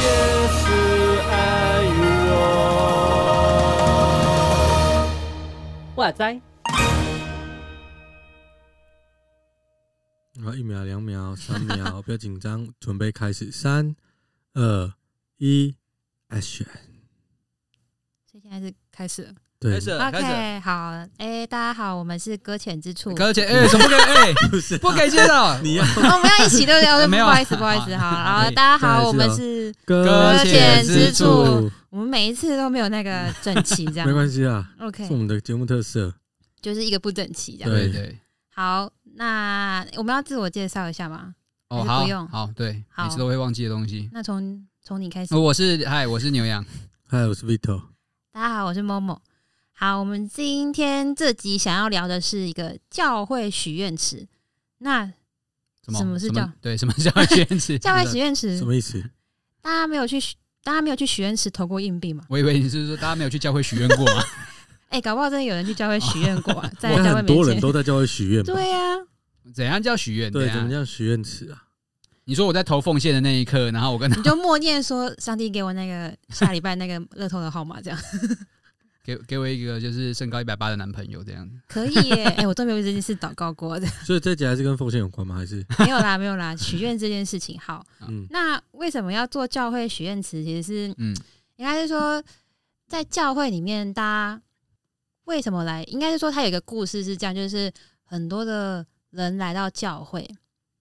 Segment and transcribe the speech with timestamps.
[0.00, 0.06] 也
[0.48, 0.60] 是
[1.30, 1.32] 爱
[1.98, 2.02] 我。
[5.96, 6.40] 哇塞！
[10.40, 13.96] 好，一秒、两秒、三秒， 不要紧张，准备开始，三、
[14.54, 14.94] 二、
[15.38, 15.74] 一
[16.30, 16.64] ，Action！
[18.24, 19.34] 所以现在是开始了。
[19.60, 20.30] 对开始了，开始了。
[20.30, 23.12] OK，好，哎，大家好，我们是搁浅之处。
[23.14, 23.84] 搁浅，哎，什么？
[23.84, 25.58] 哎， 不是不给介绍。
[25.62, 27.06] 你要哦我们要一起对不 对？
[27.08, 36.14] 没有不好意思，不好意思，好，然后可以大家好，我们是，搁浅之处处，我们每一次都没有那个整齐，这样没关系啊，OK，是我们的节目特色。
[36.62, 37.70] 就是一个不整齐这样。
[37.70, 38.18] 对对对。
[38.54, 41.34] 好，那我们要自我介绍一下吗？
[41.70, 44.08] 哦，好还是不用，好，对，好每次都会忘记的东西。
[44.12, 45.34] 那从从你开始。
[45.34, 46.64] 哦我是嗨，我是牛羊。
[47.08, 47.82] 嗨，我是 Vito。
[48.32, 49.18] 大家好，我是 Momo。
[49.80, 54.26] 好，我们今天这集想要聊的是一个教会许愿池。
[54.78, 55.06] 那
[55.84, 55.98] 什么？
[56.00, 56.50] 什么是教？
[56.60, 57.78] 对，什么叫许愿池？
[57.78, 59.00] 教会许愿池什，么意思？
[59.62, 62.24] 大家没有去许，大家没有去许愿池投过硬币吗？
[62.28, 64.24] 我以为你是说大家没有去教会许愿过吗？
[64.90, 67.60] 哎、搞不好真的有人去教会许愿过、啊， 在教会面很多人。
[67.60, 68.52] 都在教会许愿吧？
[68.52, 68.96] 对呀、
[69.54, 70.32] 怎样叫许愿？
[70.32, 71.62] 对，怎么叫许愿池啊？
[72.24, 77.98] 你说我在投奉献的那一刻，然后我跟他你就默念说：“上帝给我那个下礼拜那个乐透的号码，这样
[79.08, 81.58] 给给我一个就是身高一百八的男朋友这样子。
[81.66, 82.24] 可以耶。
[82.36, 85.36] 哎、我都没有为这件事祷告过的， 所以这集还是跟奉献有关吗？
[85.36, 86.54] 还是没有啦，没有啦。
[86.54, 90.44] 许愿这件事情，好，嗯那为什么要做教会许愿池？
[90.44, 91.16] 其实是嗯
[91.56, 92.22] 应该是说，
[92.86, 94.42] 在教会里面，大家
[95.24, 95.82] 为什么来？
[95.84, 97.72] 应该是说，他有一个故事是这样，就是
[98.04, 100.28] 很多的人来到教会，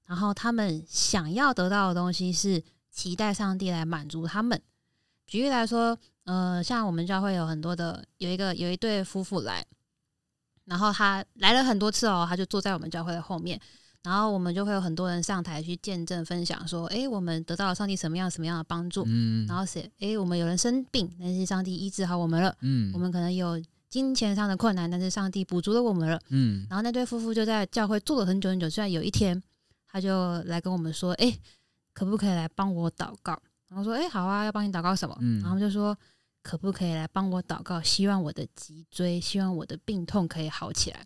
[0.05, 2.61] 然后他们想要得到的东西是
[2.91, 4.61] 期待上帝来满足他们。
[5.25, 9.65] 举例来说，呃，像我们教会有很多的，有一个有一对夫妇来，
[10.65, 13.59] 然后他来了很多次哦，他就坐在我们教会的后面。
[14.03, 22.55] 然后我们就会有很多人上台去见证分享，说：“哎，我们得到了上帝什么样什么样的帮助。”嗯，然后写，哎，我们有人生病，但是上帝医治好我们了。
[22.61, 26.19] 嗯我们可能有金钱上的困难，但是上帝补足了我们了。
[26.29, 29.41] 嗯然后那对夫妇就在教会坐了很久很久，虽然有一天，
[29.89, 31.37] 他就来跟我们说，哎，
[31.91, 33.37] 可不可以来帮我祷告？
[33.67, 35.17] 然后说，哎，好啊，要帮你祷告什么？
[35.19, 35.97] 嗯然后就说，
[36.47, 37.81] 可不可以来帮我祷告？
[37.81, 41.05] 希望我的脊椎，希望我的病痛可以好起来，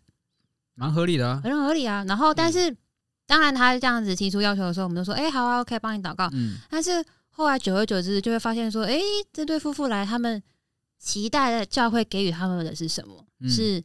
[0.76, 1.40] 蛮合理的啊。
[1.42, 2.04] 很合理啊。
[2.06, 2.72] 然后，但是、
[3.26, 6.30] 当然他这样子提出要求的时候，我们都说，哎，好啊，OK，帮你祷告。
[6.32, 9.00] 嗯但是后来久而久之，就会发现说，哎、
[9.32, 10.40] 这对夫妇来，他们
[10.96, 13.26] 期待的教会给予他们的是什么？
[13.40, 13.82] 嗯是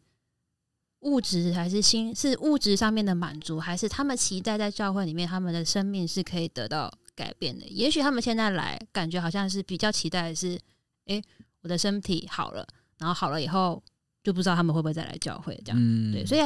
[1.00, 2.14] 物质还是心？
[2.16, 7.66] 是物质上面的满足，还是他们期待在教会里面，他们的生命是可以得到改变的？
[7.68, 10.60] 也许他们现在来，感觉好像是比较期待的是，
[11.06, 11.22] 哎、
[11.68, 12.66] 我的身体好了，
[12.98, 13.84] 然后好了以后，
[14.24, 15.78] 就不知道他们会不会再来教会这样。
[15.78, 16.42] 嗯对，所以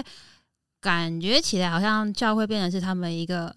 [0.82, 3.56] 感觉起来好像教会变成是他们一个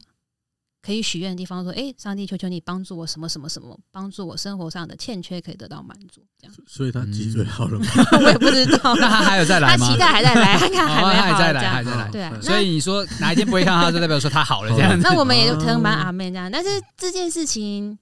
[0.83, 7.87] 可以许愿的地方，说：“哎、上帝，求求你帮助我什么什么什么，帮助我生活上的欠缺可以得到满足。”这样，所以他脊椎好了吗？
[8.21, 9.87] 我也不知道，那他还有再来吗？
[9.87, 12.11] 他期待还在来，他看哦还没好，他还在来，还在来。
[12.11, 12.39] 对啊。
[12.43, 14.99] 所以你说哪一天不会看到他，就代表说他好了这样子。
[15.03, 17.99] 那那我们也就可能蛮阿妹这样，但是这件事情。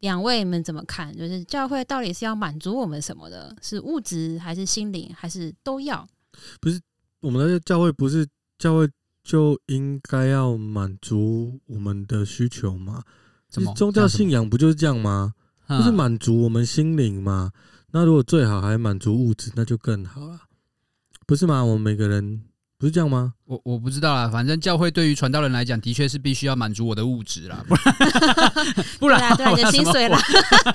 [0.00, 1.16] 两位你们怎么看？
[1.16, 3.54] 就是教会到底是要满足我们什么的？
[3.60, 6.06] 是物质还是心灵，还是都要？
[6.60, 6.80] 不是
[7.20, 8.26] 我们的教会不是
[8.58, 8.88] 教会
[9.24, 13.02] 就应该要满足我们的需求吗？
[13.50, 15.34] 什么宗教信仰不就是这样吗？
[15.66, 17.50] 嗯就是满足我们心灵嘛。
[17.90, 20.40] 那如果最好还满足物质，那就更好了，
[21.26, 21.62] 不是吗？
[21.64, 22.42] 我们每个人
[22.78, 23.34] 不是这样吗？
[23.44, 27.94] 我我不知道啦，反正教会对于传道人来讲，的确是必须要满足我的物质啦，不然
[29.00, 30.18] 不然对啊，对啊，你的薪水啦，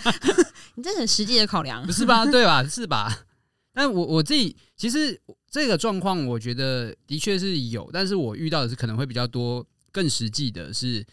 [0.75, 1.91] 你这很实际的考量不。
[1.93, 2.25] 是吧？
[2.25, 2.63] 对吧？
[2.67, 3.25] 是吧？
[3.73, 5.19] 但我我自己其实
[5.49, 11.03] 这个状况，我觉得的确是有，但是我遇到的是可能会比较多，更实际的是，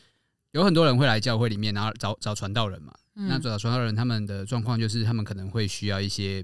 [0.53, 2.93] 有很多人会来教会里面，然后找找传道人嘛。
[3.15, 6.43] 那嗯找传道人他们的状况就是，他们可能会需要一些，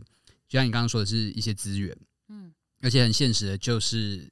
[0.49, 1.97] 就像你刚刚说的是一些资源，
[2.29, 4.31] 嗯而且很现实的就是，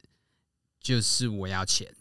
[0.80, 1.94] 就是我要钱。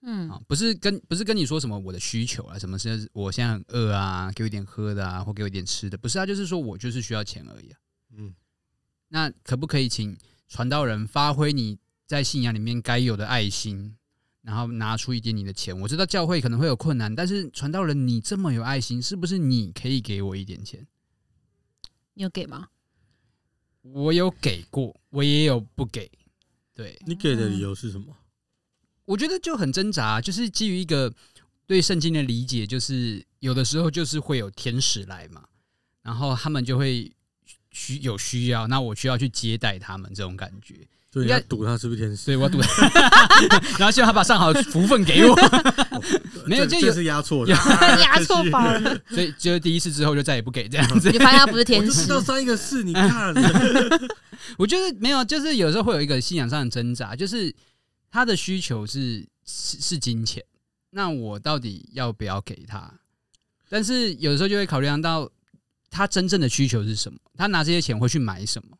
[0.00, 7.78] 嗯啊，不是跟不是跟你说什么我的需求啊，什么是我现在很饿啊，给我一点喝的啊，或给我一点吃的，不是啊，就是说我就是需要钱而已啊。
[8.16, 8.32] 嗯，
[9.08, 13.96] 那可不可以请传道人发挥你在信仰里面该有的爱心，
[14.42, 15.78] 然后拿出一点你的钱？
[15.80, 20.86] 我知道教会可能会有困难，但是传道人你这么有爱心，是不是你可以给我一点钱？
[22.14, 22.68] 你有给吗？
[23.82, 26.10] 我有给过，我也有不给。
[26.74, 28.16] 对，你给的理由是什么？
[29.04, 31.12] 我觉得就很挣扎，就是基于一个
[31.66, 35.48] 对圣经的理解，就是有的时候就是会有天使来嘛，
[36.02, 37.10] 然后他们就会
[37.70, 40.86] 需有需要，那我需要去接待他们这种感觉。
[41.10, 42.16] 所以你要赌他是不是天使？
[42.16, 42.58] 所以我要赌，
[43.78, 45.34] 然后希望他把上好的福分给我。
[46.46, 47.50] 没有，就有是压错了，
[48.02, 49.00] 压错宝了。
[49.08, 51.10] 所以就是第一次之后就再也不给这样子。
[51.10, 53.34] 你发现他不是天使，知道三个是你看。
[54.56, 57.54] 我觉得没有，就是有时候会有一个信仰上的挣扎，就是
[58.10, 60.42] 他的需求是是是金钱，
[60.90, 62.92] 那我到底要不要给他？
[63.70, 65.30] 但是有时候就会考虑到
[65.90, 68.76] 他真正的需求是什么，他拿这些钱会去买什么？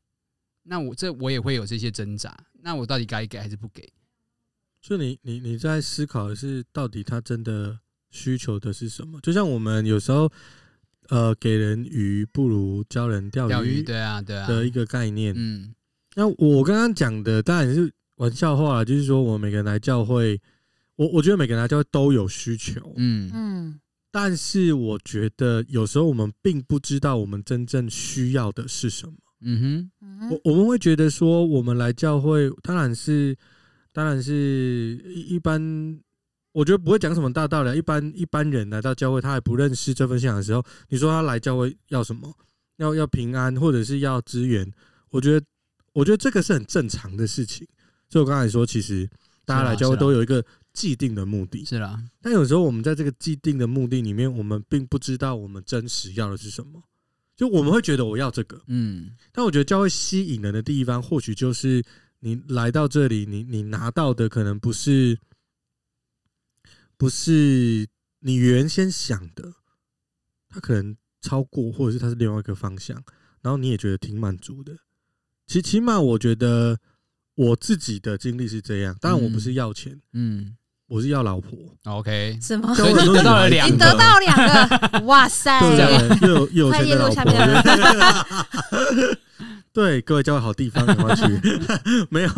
[0.69, 3.91] 那我这我也会有这些挣扎，那我到底该给还是不给？
[4.81, 7.81] 所以你你你在思考的是，到底他真的
[8.11, 9.19] 需求的是什么？
[9.23, 10.31] 就像我们有时候，
[11.09, 15.35] 呃，给人鱼不如教人钓鱼，钓鱼，对啊，对啊的一个概念。
[15.37, 15.75] 嗯，
[16.15, 20.41] 那我刚刚讲的当然是玩笑话，就是说我们每个人来教会，
[20.97, 23.81] 我我觉得每个人来教会都有需求，嗯嗯，
[24.11, 29.15] 但是我觉得有时候我们并不知道我们真正需要的是什么。
[29.41, 33.37] 嗯哼，我我们会觉得说，我们来教会，当然是，
[33.93, 35.61] 当然是一一般，
[36.53, 37.79] 我觉得不会讲什么大道理。
[37.79, 42.35] 一般一般人来到教会，他还不认识这份信仰的时候，你说他来教会要什么？
[42.79, 44.69] 要要平安，或者是要资源？
[45.11, 45.47] 我觉得，
[45.93, 47.67] 我觉得这个是很正常的事情。
[48.09, 49.09] 所以我刚才说，其实
[49.45, 52.01] 大家来教会都有一个既定的目的，是啦。
[52.21, 56.83] 但有时候我们在这个既定的目的里面，我们并不知道我们真实要的是什么。
[57.39, 61.85] 就我们会觉得我要这个，嗯，但我觉得教会吸引人的地方，或许就是
[62.19, 65.21] 你来到这里，你你拿到的可能不是，
[66.97, 67.87] 不是
[68.19, 69.55] 你原先想的，
[70.49, 73.01] 它可能超过，或者是它是另外一个方向，
[73.41, 74.77] 然后你也觉得挺满足的。
[75.47, 76.81] 其起码我觉得
[77.37, 80.57] 我自己的经历是这样，当然我不是要钱，嗯。
[80.89, 81.51] 嗯我是要老婆
[81.85, 82.39] ，OK？
[82.41, 82.75] 什么？
[82.75, 84.35] 所以你 得到了两个，你得到两
[84.91, 85.61] 个， 哇塞！
[86.23, 89.17] 又有又有钱的老婆。
[89.71, 91.25] 对，各位教会好地方，赶快去。
[92.09, 92.31] 没有，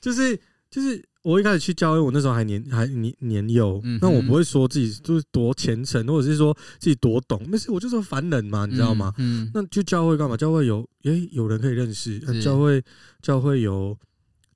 [0.00, 0.38] 就是
[0.70, 9.12] 就是，我一开始去教会，我那时候还年还年年幼，那我不会说自己就是多虔诚，或者是说自己多懂，那是我就是凡人嘛，你知道吗？
[9.18, 10.36] 嗯，那就教会干嘛？
[10.36, 12.80] 教会有诶，有人可以认识，教会
[13.20, 13.98] 教会有。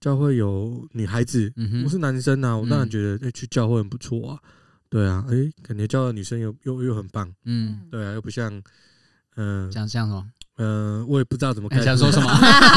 [0.00, 1.52] 教会有女孩子，
[1.84, 4.38] 我是男生啊，我当然觉得哎，去教会很不错啊，
[4.88, 8.50] 对啊，哎，感觉教会女生又又又很棒，嗯，对啊，又不像，
[9.36, 10.26] 嗯，像像什么，
[10.56, 12.30] 嗯，我也不知道怎么想说什么，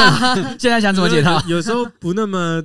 [0.60, 1.42] 现在想怎么解套？
[1.48, 2.62] 有时候不那么，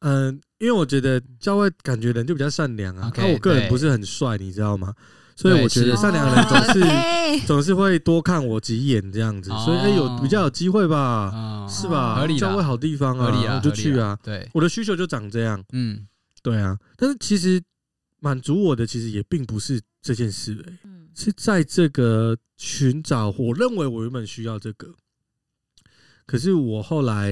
[0.00, 4.92] 嗯，因为我觉得教会感觉人就比较善良啊，但我个人不是很帅，你知道吗？
[5.36, 12.16] 所以我觉得善良的人总是总是会多看我几眼这样子，所以哎有比较有机会吧，是吧？
[12.16, 14.18] 合理，教会好地方啊，我就去啊。
[14.22, 16.08] 对，我的需求就长这样，嗯，
[16.42, 16.78] 对啊。
[16.96, 17.62] 但是其实
[18.20, 24.94] 满足我的其实也并不是这件事，哎，是在这个寻找，我认为我原本需要这个，
[26.24, 27.30] 可是我后来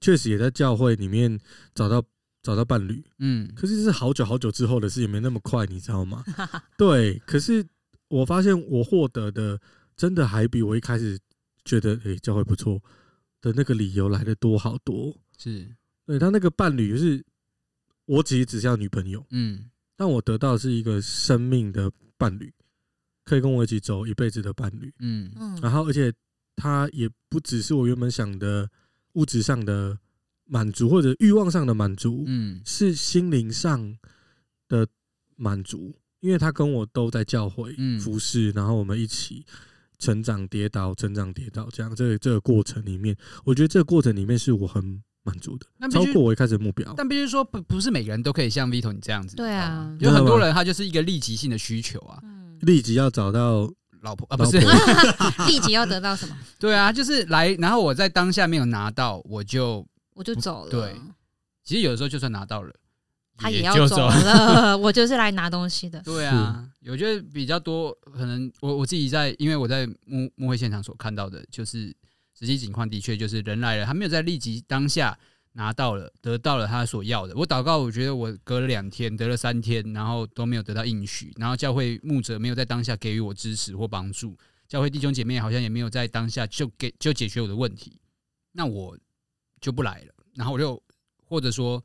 [0.00, 1.38] 确实也在教会里面
[1.74, 2.00] 找到。
[2.42, 6.24] 找到伴侣，嗯，可是这是好久好久之后的事，也没那么快，你知道吗？
[6.78, 7.66] 对，可是
[8.08, 9.60] 我发现我获得的
[9.94, 11.18] 真的还比我一开始
[11.66, 12.82] 觉得，哎，教会不错
[13.42, 15.14] 的那个理由来的多好多。
[15.36, 15.68] 是，
[16.06, 17.22] 对他那个伴侣就是
[18.06, 22.50] 我其实只是要女朋友，嗯，但我得到的是一个生命的伴侣，
[23.24, 25.30] 可以跟我一起走一辈子的伴侣，嗯。
[25.36, 26.10] 嗯，然后而且
[26.56, 28.70] 他也不只是我原本想的
[29.12, 29.98] 物质上的。
[30.52, 33.96] 满足或者欲望上的满足，嗯，是心灵上
[34.68, 34.84] 的
[35.36, 39.46] 满足，因为他跟我都在教会服侍，然后我们一起
[40.00, 46.92] 成长、跌倒、成长、跌倒，这样这个这个过程里面，我觉得这个过程里面是我很满足的，超过我一开始的目标。
[46.96, 52.20] 但必须说，不不是每个人都可以像 Vito 你这样子，对啊，有很多人他就是一个立即性的需求啊，
[52.62, 53.70] 立即要找到
[54.02, 54.58] 老婆啊，不是。
[55.46, 56.36] 立即要得到什么？
[56.58, 59.86] 对啊，就是来，然后我在当下没有拿到，我就。
[60.20, 60.70] 我就走了。
[60.70, 60.94] 对，
[61.64, 62.70] 其实有的时候就算拿到了，
[63.38, 64.76] 他也要走了。
[64.76, 65.98] 我就是来拿东西的。
[66.02, 71.86] 对啊，我觉得比较多，可能我我自己在，因为我在幕幕会现场所看到的，就是
[72.38, 75.18] 实际情况的确就是人来了，他没有在立即当下
[75.52, 77.34] 拿到了，得到了他所要的。
[77.34, 84.36] 我祷告，我觉得我隔了两天，得了三天，然后都没有得到应许，然后教会牧者没有在当下给予我支持或帮助，
[84.68, 87.98] 教会弟兄姐妹好像也没有在当下就给就解决我的问题，
[88.52, 88.98] 那我。
[89.60, 90.82] 就不来了，然后我就
[91.24, 91.82] 或者说，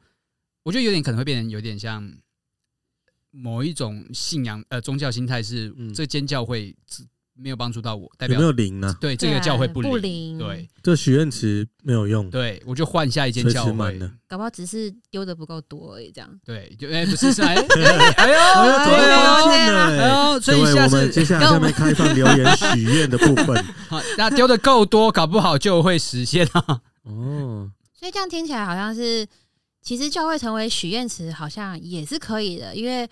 [0.64, 2.12] 我觉得有点可能会变成有点像
[3.32, 6.76] 某一种信仰呃宗教心态，是这间教会
[7.38, 8.96] 没有帮助到我，代表有没有灵呢？
[9.02, 10.38] 对，这个教会不灵，不灵。
[10.38, 12.30] 对，这许愿池没有用。
[12.30, 14.10] 对，我就换下一间教会了。
[14.26, 16.40] 搞不好只是丢的不够多而已，这样。
[16.46, 17.66] 对，就哎，不是， 哎，哎呦，
[18.16, 18.38] 哎呦，
[19.50, 23.62] 哎呦，所以我们接下来下面开放留言许愿的部分。
[23.90, 26.82] 好，那丢的够多，搞不好就会实现啊。
[27.06, 29.28] 哦，所以这样听起来好像是，
[29.82, 33.10] 其实教会成为许愿池好像也是可以的，因为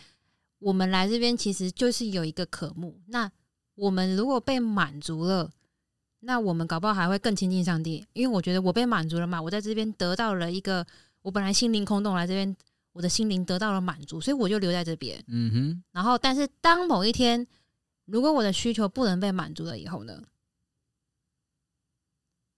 [0.60, 3.00] 我们来这边其实就是有一个渴慕。
[3.08, 3.32] 那
[3.76, 5.52] 我们如果被满足了，
[6.22, 10.86] 那我们搞不好还会更亲近上帝，因为我觉得我被满足了嘛，我在这边得到了一个，
[11.22, 12.56] 我本来心灵空洞来这边，
[12.94, 15.24] 我的心灵得到了满足，所以我就留在这边。
[15.28, 15.84] 嗯哼。
[15.92, 17.46] 然后，但是当某一天，
[18.06, 20.24] 如果我的需求不能被满足了以后呢，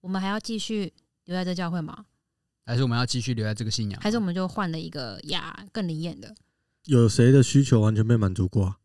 [0.00, 0.92] 我们还要继续
[1.26, 2.04] 留在这教会吗？
[2.64, 4.00] 还是我们要继续留在这个信仰？
[4.00, 6.34] 还是我们就换了一个呀更灵验的？
[6.86, 8.76] 有谁的需求完全被满足过？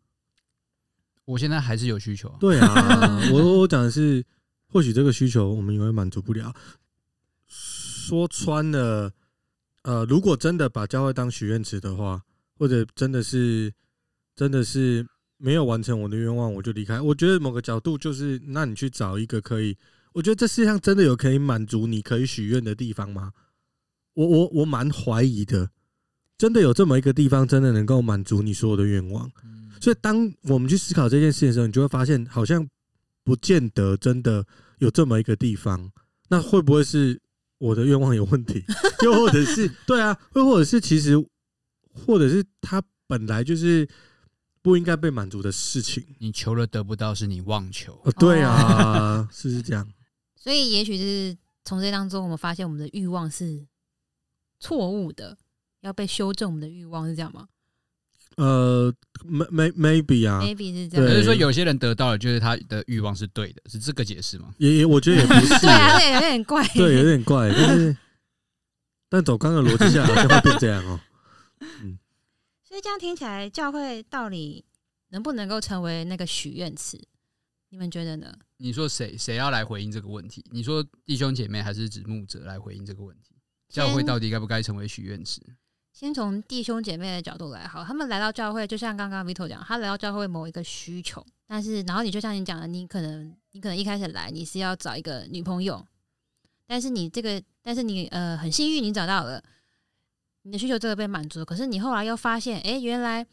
[1.26, 2.30] 我现在还是有需求。
[2.30, 4.24] 啊对啊， 我我讲的是，
[4.68, 6.54] 或许这个需求我们永远满足不了。
[7.48, 9.12] 说穿了，
[9.84, 12.24] 呃，如果真的把教会当许愿池的话，
[12.58, 13.74] 或者真的是
[14.36, 15.08] 真的是
[15.38, 17.00] 没有完成我的愿望，我就离开。
[17.00, 19.78] 我觉得某个角度就是，那你去找一个可以，
[20.14, 23.32] 我觉得这世界上真的有可以满足你可以许愿的地方吗？
[24.14, 25.70] 我我我蛮怀疑的，
[26.38, 29.32] 真的有这么一个地方，真的能够满足你所有的愿望。
[29.80, 32.68] 所以，当我们去思考这件事的时候，你就会发现，好像
[33.24, 34.46] 不见得真的
[34.80, 35.92] 有这么一个地方。
[36.28, 37.20] 那会不会是
[37.58, 38.64] 我的愿望有问题？
[39.04, 40.20] 又或者是对啊？
[40.36, 41.18] 又或者是其实，
[41.94, 43.88] 或者是他本来就是
[44.62, 46.04] 不应该被满足的事情？
[46.20, 47.98] 你求了得不到，是你妄求。
[48.20, 49.88] 对啊，是不是这样？
[50.42, 53.68] 所以，也许是从这当中，我们发现我们的欲望是
[54.60, 55.38] 错误的，
[55.82, 56.50] 要被修正。
[56.50, 57.48] 我们的欲望是这样吗？
[58.38, 58.92] 呃
[59.24, 64.52] ，may maybe 啊，maybe 是这样，就是说有些人得到了，就是他的欲望是对的，是这个解释吗？
[64.58, 67.98] 也也，我觉得也不是， 对啊，对，有点怪，对，有点怪，但是，
[69.10, 71.00] 但走刚刚的逻辑下来，好像会变这样哦。
[71.60, 72.00] 嗯，
[72.68, 74.66] 所以这样听起来，教会到底
[75.10, 77.00] 能不能够成为那个许愿池？
[77.70, 78.34] 你们觉得呢？
[78.62, 80.46] 你说谁谁要来回应这个问题？
[80.52, 83.36] 你说弟兄姐妹还是指牧者来回应这个问题？
[83.68, 85.42] 教会到底该不该成为许愿池？
[85.92, 95.84] 先从弟兄姐妹的角度来好，他们来到教会，就像刚刚 Vito 讲，他来到教会某一个需求，但是然后你就像你讲的，你可能你可能一开始来你是要找一个女朋友，
[96.68, 99.44] 但是你这个但是你呃很幸运你找到了
[100.44, 103.26] 你的需求，这个被满足，可是你后来又发现，哎、欸，原来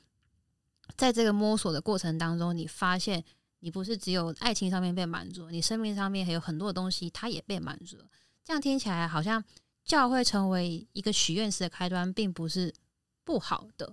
[0.97, 3.23] 在这个摸索的过程当中，你发现
[3.61, 7.97] 你不是只有爱情上面被满足，你生命上面还有很多的东西，它也被满足，
[8.45, 9.45] 这样听起来好像。
[9.85, 12.75] 教会成为一个许愿池的开端，并不是
[13.25, 13.91] 不好的，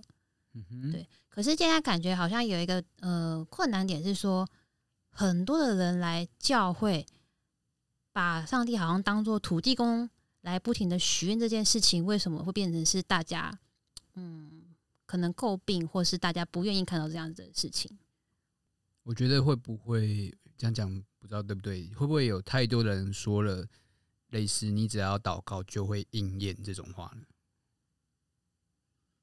[0.52, 1.08] 嗯哼对。
[1.30, 4.46] 可是现在感觉好像有一个呃困难点是说，
[5.08, 7.06] 很多的人来教会，
[8.12, 10.10] 把上帝好像当做土地公
[10.42, 13.58] 来不停的许愿这件事情，为什么会变成是大家
[14.16, 17.98] 嗯可能诟病，或是大家不愿意看到这样子的事情？
[19.06, 21.86] 我觉得会不会这样讲，不知道对不对？
[21.94, 23.64] 会不会有太多的人说了？
[24.30, 27.22] 类似你只要祷告就会应验这种话呢？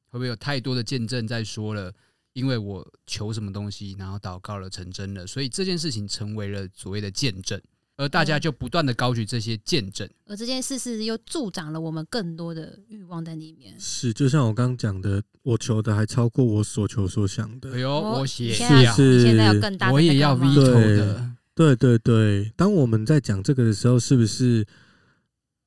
[0.05, 1.93] 会不会有太多的见证在说了？
[2.31, 7.61] 因为我求什么东西，然后祷告了成真了，所以这件事情成为了所谓的见证，
[7.95, 13.75] 而大家就不断的高举这些见证，而这件事是又助长了我们更多的欲望在里面。
[13.79, 17.73] 是，就像我刚刚讲的，我求的还超过我所求所想的。
[17.73, 21.31] 哎呦，我也要，是现在要更大的，我也要 veto 的。
[21.55, 24.65] 对对对，当我们在讲这个的时候，是不是？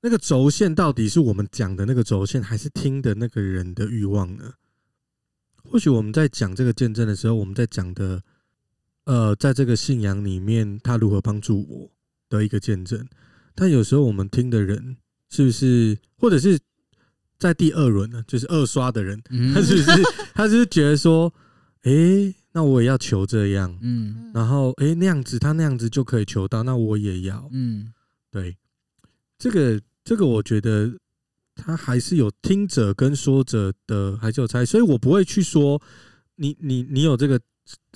[0.02, 4.52] 那个轴线到底是我们讲的那个轴线，还是听的那个人的欲望呢？
[5.64, 8.22] 或许我们在讲这个见证的时候，我们在讲的，
[9.04, 11.90] 呃，在这个信仰里面，他如何帮助我
[12.28, 13.06] 的一个见证。
[13.54, 14.96] 但有时候我们听的人，
[15.30, 16.58] 是不是，或者是
[17.38, 18.24] 在第二轮呢？
[18.26, 19.20] 就是二刷的人，
[19.54, 20.02] 他是不是，
[20.34, 21.32] 他是不是觉得说，
[21.82, 27.92] 哎、欸，那我也要求这样，嗯，然后，哎、欸，那样子他那样子就可以求到，那我也要，嗯，
[28.30, 28.56] 对，
[29.38, 29.80] 这个。
[30.08, 30.96] 这个我觉得
[31.56, 35.82] 他还是有听者跟说者的，还是有差，所以我不会去说
[36.36, 37.40] 你你你有这个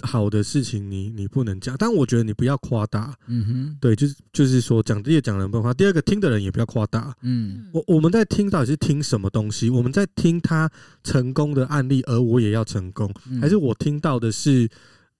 [0.03, 1.77] 好的事情，你你不能讲。
[1.79, 5.73] 但我觉得你不要夸大，嗯哼，对，就是就是说讲这些讲人不话。
[5.73, 9.71] 第二个听的人也不要夸大，嗯，我我们在听到底是听什么东西？
[9.71, 10.71] 我们在听他
[11.05, 14.69] 成功的案例，而我也要成功，还是我听到的是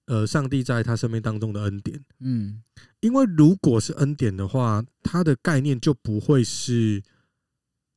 [0.07, 2.03] 呃上帝在他生命当中的恩典？
[2.19, 2.61] 嗯。
[2.99, 7.01] 因为如果是恩典的话，它的概念就不会是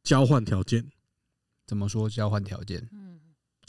[0.03, 0.87] 交换条件。
[1.67, 2.89] 怎么说交换条件？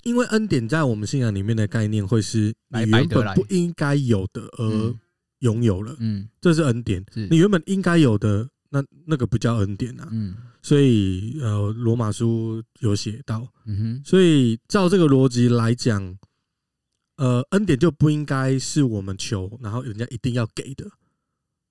[0.06, 4.96] 因为恩典在我们信仰里面的概念会是你原本不应该有的，而
[5.40, 7.04] 拥有了，嗯，这是恩典。
[7.30, 10.08] 你原本应该有的，那那个不叫恩典啊。
[10.12, 16.16] 嗯，所以呃，罗马书有写到，嗯哼，所以照这个逻辑来讲，
[17.18, 20.86] 呃，恩典就不应该是我们求，然后人家一定要给的，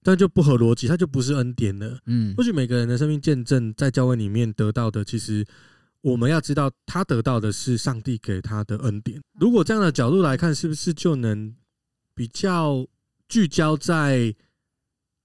[0.03, 2.01] 但就不合逻辑，它就不是恩典了。
[2.07, 5.47] 嗯，或许每个人的生命见证在教会里面得到的，其实。
[6.05, 9.19] 我们要知道，他得到的是上帝给他的恩典。
[9.41, 11.57] 如果这样的角度来看，是不是就能
[12.15, 12.87] 比较
[13.27, 14.35] 聚焦在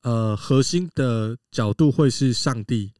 [0.04, 2.94] 呃核心的角度，会是上帝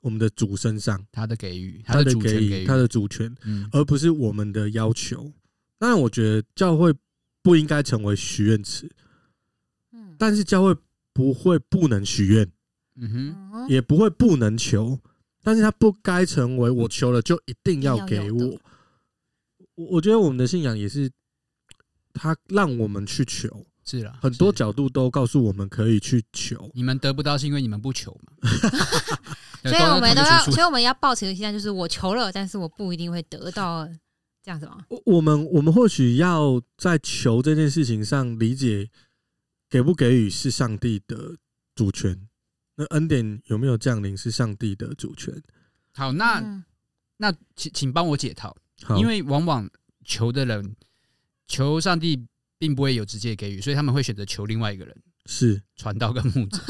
[0.00, 3.32] 我们的主身上，他的给予，他的给予，他的主权，
[3.70, 5.32] 而不是我们的要求。
[5.78, 6.92] 当然，我觉得教会
[7.40, 8.90] 不应该成为许愿池，
[10.18, 10.76] 但是教会
[11.12, 12.50] 不会不能许愿，
[12.96, 14.98] 嗯哼，也不会不能求。
[15.42, 18.58] 但是他不该成为我求了就一定要给我。
[19.74, 21.10] 我我觉得我们的信仰也是，
[22.12, 26.70] 他让我们去求，是了，很多角度都告诉我们可以去求。
[26.74, 28.32] 你们得不到是因为你们不求嘛？
[29.64, 33.88] 所以我们都要，所以我们要抱持的心态就是我求了，但是我不一定会得到
[34.42, 34.84] 这样子吗？
[34.88, 38.90] 我我们我们或许要在求这件事情上理解，
[39.70, 41.36] 给不给予是上帝的
[41.74, 42.28] 主权。
[42.76, 45.34] 那恩典有没有降临是上帝的主权。
[45.94, 46.64] 好，那
[47.18, 48.56] 那请请帮我解套，
[48.96, 49.68] 因为往往
[50.04, 50.74] 求的人
[51.46, 52.26] 求上帝
[52.58, 56.58] 并不会有直接给予，所以他们会选择求另外一个人，是传道跟牧者。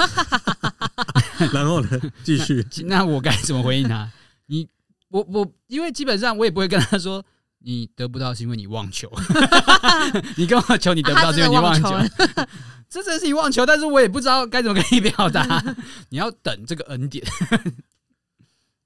[1.53, 4.11] 然后呢， 继续那，那我该怎么回应他？
[4.47, 4.69] 你
[5.09, 7.25] 我我，因为基本上我也不会跟他说，
[7.65, 9.11] 你得不到是因为你忘求
[10.37, 11.91] 你跟我求你得不到是因为你妄求。
[12.89, 15.65] 这真是你忘求，但是我也不知道该怎么跟你表达。
[16.11, 17.25] 你要等这个恩典，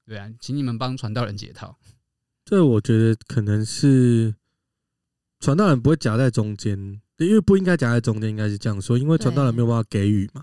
[0.05, 1.77] 对啊，请你们帮传道人解套。
[2.45, 4.33] 这我觉得可能是
[5.41, 6.77] 传道人不会夹在中间，
[7.17, 10.41] 因为不应该夹在中间，应该是这样说，因为传道人没有办法给予嘛，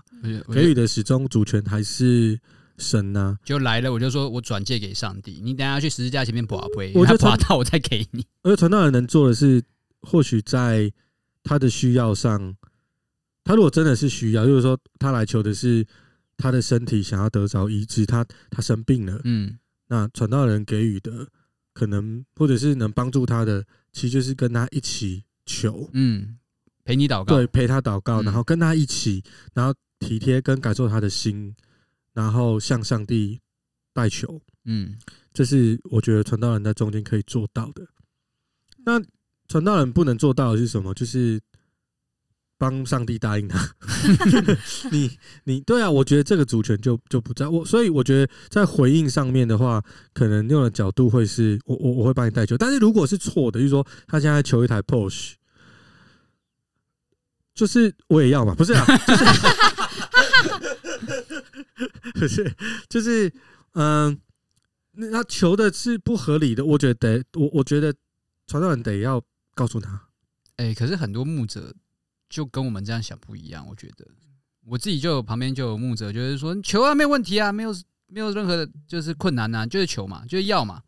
[0.53, 2.39] 给予的始终主权还是
[2.77, 3.39] 神呐、啊。
[3.43, 8.25] 就来了，我就说我转借给上帝，你等下去十字架前面拔杯，我就拔到我再给你。
[8.43, 9.63] 而传道人能做的是，
[10.01, 10.91] 或许在
[11.43, 12.55] 他的需要上。
[13.43, 15.85] 他如果真的是需要，就是说他来求的是
[16.35, 21.27] 他的身体想要得着医治，他他生病了，嗯，那传道人给予的
[21.71, 26.39] 可能或者是能帮助他的，其实就是跟他一起求，嗯，
[26.83, 29.23] 陪你祷告，对，陪他祷告，然后跟他一起，
[29.53, 31.55] 然后体贴跟感受他的心，
[32.15, 33.39] 然后向上帝
[33.93, 34.97] 代求，嗯，
[35.31, 37.85] 这是我觉得传道人在中间可以做到的。
[38.83, 38.99] 那
[39.47, 40.95] 传道人不能做到的是什么？
[40.95, 41.39] 就是。
[42.57, 43.59] 帮上帝答应他
[44.89, 55.33] 你，你你对啊，我觉得这个主权就就不在我，所以我觉得在回应上面的话，可能用的角度会是我我我会帮你代求，但是如果是错的，就是说他现在求一台 Porsche，
[57.53, 59.25] 就是我也要嘛，不是啊，就是
[62.15, 62.55] 不是，
[62.89, 63.31] 就是
[63.73, 64.19] 嗯，
[64.91, 67.93] 那他求的是不合理的，我觉得我我觉得
[68.47, 69.21] 传道人得要
[69.53, 70.09] 告诉他，
[70.57, 71.73] 哎，可是很多牧者。
[72.27, 74.05] 就跟我们这样想不一样，我觉得
[74.65, 77.71] 我自己就有旁边就有牧者，就是说求啊，没有问题啊，没有
[78.07, 80.81] 没有任何的，就是困难、啊，就是求嘛，就是要嘛，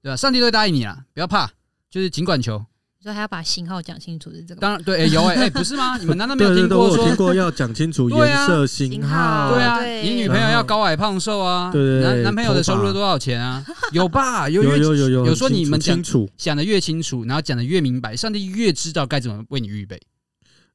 [0.00, 0.16] 对吧？
[0.16, 1.52] 上帝都答应你了，不要怕，
[1.90, 2.64] 就是尽管求。
[3.02, 4.60] 所以还要把型号讲清楚是这个？
[4.60, 5.96] 当然对，哎、欸、有哎、欸欸、不是吗？
[5.98, 7.06] 你们难道没有听过说？
[7.06, 13.64] 听过要讲清楚 颜色、型号，对啊，你女朋友要高矮胖瘦啊，对对对，男男朋友的收入多少钱啊？
[13.92, 14.48] 有吧？
[14.50, 19.98] 有有有有有，有说你们讲清楚，想的越清楚，然后讲的越明白，上帝越知道该怎么为你预备。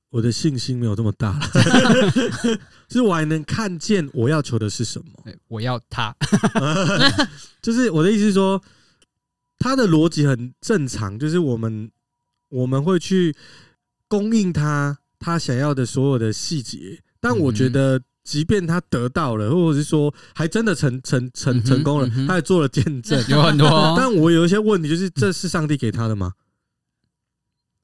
[0.09, 1.51] 我的信心没有这么大了，
[2.87, 5.05] 就是我还能看见我要求的是什么。
[5.49, 6.15] 我要他，
[7.61, 8.61] 就是我的意思是说，
[9.59, 11.91] 他的逻辑很正常，就是我们
[12.55, 13.35] 我们会去
[14.07, 17.01] 供应他他想要的所有的细节。
[17.19, 23.67] 但我觉得，即便他得到了，或者是说还真的成成成成功了，他也做了见证， 有很多。
[23.97, 26.33] 但我有一些问题，就是这是上帝给他的吗？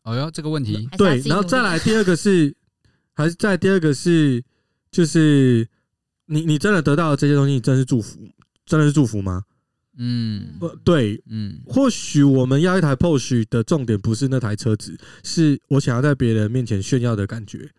[0.03, 2.55] 哦哟，这个问题对，然后再来第二个是，
[3.13, 4.43] 还是再第二个是，
[4.89, 5.67] 就是
[6.25, 8.17] 你你真的得到的这些东西，你真的是祝福，
[8.65, 9.43] 真的是祝福吗？
[9.97, 17.69] 嗯，不对，嗯，或许我们要一台 Porsche 的重点不是那台车子，是我想要在别人面前炫耀的感觉。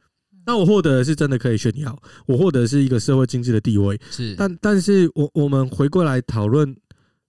[0.45, 4.01] 那我获得的是真的可以炫耀，我获得的是一个社会经济的地位。
[4.11, 6.77] 是，但但是我我们回过来讨论，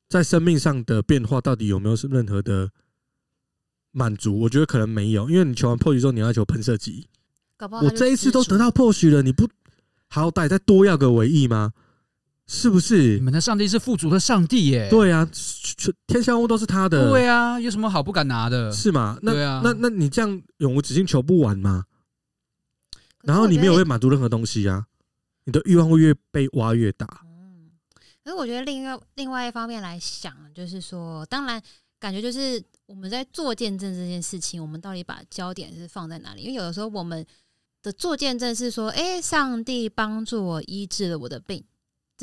[0.10, 2.70] 在生命上的变化到底有没有是任何的？
[3.96, 7.06] 满足，我觉得可能没有，因为你求完 Porsche 之后，你要求喷射机。
[7.80, 9.48] 我这一次都得到 Porsche 了，你不
[10.08, 11.74] 好歹再多要个尾翼吗？
[12.46, 13.16] 是不是？
[13.16, 14.90] 你们的上帝是富足的上帝耶。
[14.90, 15.28] 对啊，
[16.08, 17.10] 天下物都是他的。
[17.10, 18.72] 对啊，有什么好不敢拿的？
[18.72, 19.18] 是吗？
[19.22, 21.86] 那、啊、那那你这样永无止境求不完吗？
[23.24, 24.86] 然后你没有会满足任何东西啊，
[25.46, 27.22] 你的欲望会越被挖越大。
[27.26, 27.72] 嗯，
[28.24, 31.62] 可是我觉得另外另外一方面来想，就是说，当然
[31.98, 36.42] 感觉就是我们在做见证这件事情，我们到底把焦点是放在哪里？
[36.42, 37.26] 因为有的时候我们
[37.82, 41.64] 的做见证是说，哎，上帝帮助我医治了我的病，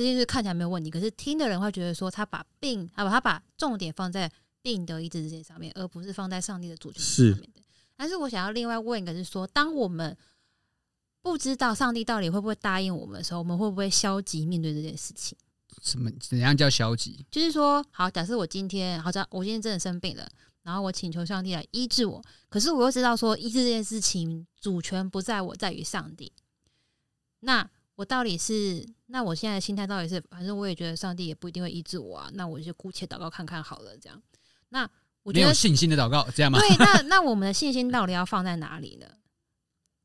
[0.00, 0.90] 这件事看起来没有问题。
[0.90, 4.30] 可是听的人会觉得说，他把病啊，他把重点放在
[4.62, 7.50] 病的医治这件上面，而不是放在上帝的主权上面。
[7.96, 10.16] 但是我想要另外问一个，是说，当我们
[11.20, 15.36] 不知道上帝到底会不会答应我们的时候，我们会不会消极面对这件事情？
[15.82, 16.10] 什么？
[16.18, 17.24] 怎样叫消极？
[17.30, 20.26] 就是说，好，假设我今天，好像，我今天真的生病了，
[20.62, 26.32] 然后我请求上帝来医治我，可是我又知道说，医治这件事情主权不在我，在于上帝。
[27.40, 28.86] 那我到底是？
[29.06, 30.18] 那我现在的心态到底是？
[30.30, 34.22] 反正我也觉得上帝也不一定会医治我啊，那我就姑且祷告看看好了，这样。
[34.70, 34.88] 那。
[35.22, 36.58] 我觉得没有信心的祷告，这样吗？
[36.58, 39.06] 对，那 那我们的信心到底要放在哪里呢？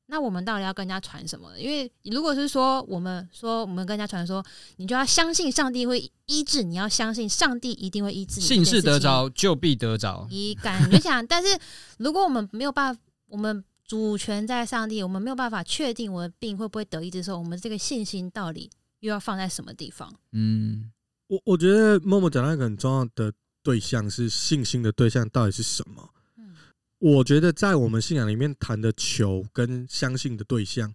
[0.08, 1.60] 那我们到底要跟人家传什么呢？
[1.60, 8.46] 因为如果是说我们说我们跟人家传说，你就要相信上帝会医治，你要相信上帝一定会医治你。
[8.46, 10.28] 信是得着，就必得着。
[10.30, 11.58] 你感觉想，但是
[11.98, 18.70] 如果我们没有办法，我们主权在上帝，我们没有办法确定我的病会不会得医治的时候，我们这个信心到底
[19.00, 20.14] 又要放在什么地方？
[20.32, 20.92] 嗯，
[21.28, 23.34] 我我觉得默默讲到一个很重要的。
[23.66, 26.08] 对象是信心的对象到底是什么？
[26.38, 26.54] 嗯
[27.00, 30.94] 我觉得在我们信仰里面谈的求跟相信的对象，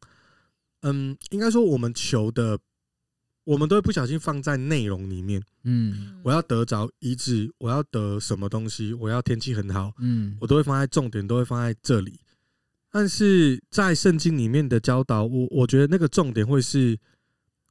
[0.83, 2.57] 嗯，应该说我们求的，
[3.43, 5.43] 我们都会不小心放在内容里面。
[5.65, 12.21] 嗯，我要得着医治，我要得什么东西，我要天气很好，嗯，我都会放在重点，都会放在这里。
[12.91, 16.99] 但是在圣经里面的教导，我我觉得那个重点会是，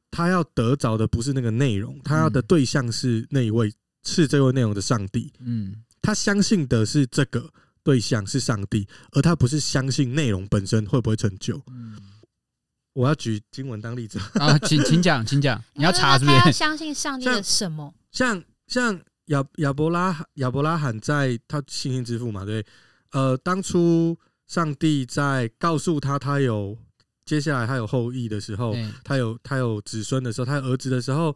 [0.09, 3.73] 他要得着的不是那个内容，他要的对象是那一位。
[4.01, 7.51] 是这位内容的上帝，嗯，他相信的是这个
[7.83, 11.61] 对象是上帝，而他不是相信内容本身会不会成就。
[11.67, 11.99] 嗯，
[12.95, 16.37] 我要举经文当例子啊，请请讲，请讲，你要查是不是？
[16.37, 17.93] 他要相信上帝的什么？
[18.09, 22.65] 像像亚亚伯拉亚伯拉罕在他信心之父嘛，对，
[23.11, 24.17] 呃，当初
[24.49, 26.77] 上帝在告诉他他有
[27.23, 31.33] 接下来他有后裔的时候，他有他有子孙的时候，他有儿子的时候。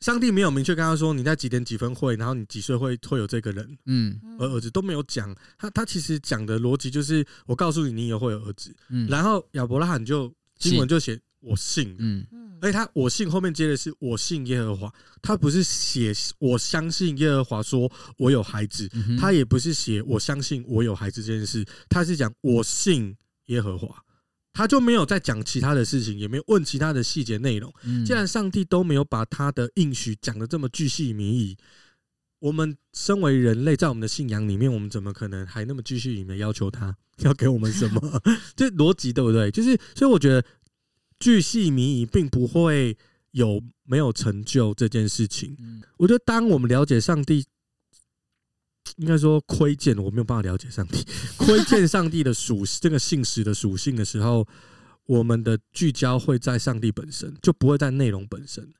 [0.00, 5.34] 上帝没有明确跟他说，你在几点几分会，然后你几岁会会有这个人，嗯，而儿子都没有讲。
[5.58, 12.26] 他他其实讲的逻辑就是，我告诉你，你也会有儿子，嗯，然后亚伯拉罕就经文就写我信，嗯，
[12.60, 24.04] 而且他我信后面接的是我信耶和华，他不是写我相信耶和华说我有孩子，他也不是写我相信我有孩子这件事，他是讲我信耶和华。
[24.54, 27.72] 他就没有再讲其他的事情，也没有问其他的细节内容。
[28.04, 31.56] 既然上帝都没有把他的应许讲的这么巨细靡遗，
[32.40, 38.20] 我们身为人类，在我们的信仰里面，我们怎么可能还那么巨细靡遗的要求他要给我们什么？
[38.56, 39.48] 这逻辑对不对？
[39.52, 40.44] 就是，所以我觉得
[41.18, 42.96] 巨细靡遗并不会
[43.32, 45.56] 有没有成就这件事情。
[45.96, 47.44] 我觉得，当我们了解上帝。
[48.96, 51.04] 应该说窥见，我没有办法了解上帝。
[51.36, 54.48] 窥见上帝的属这个信实的属性的时候，
[55.04, 58.72] 我们的聚焦会在上帝本身，就不会在内容本身。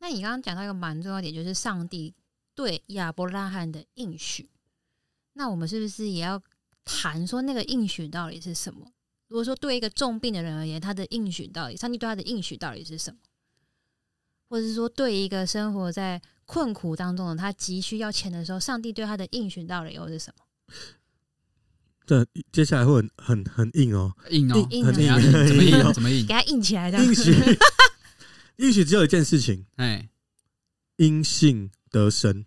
[0.00, 2.12] 那你刚刚讲到一个蛮重要点，就是上帝
[2.54, 4.50] 对亚伯拉罕的应许。
[5.34, 6.42] 那我们是不是也要
[6.84, 8.92] 谈说那个应许到底是什么？
[9.32, 13.16] 如果说对一个重病的人而言，他的应许到底，上帝对他的应许到底是什么？
[14.50, 20.44] 或者是说，对一个生活在困苦当中的他急需要钱的时候，上帝对他的应许到底又是什么？
[22.04, 25.08] 这接下来会很很很硬哦，硬哦，硬很硬，
[25.48, 25.80] 怎么硬？
[25.94, 26.26] 怎么硬？
[26.26, 27.06] 给他硬起来，这样。
[27.06, 27.32] 应许，
[28.56, 30.10] 应许只有一件事情，哎，
[30.96, 32.44] 因信得生，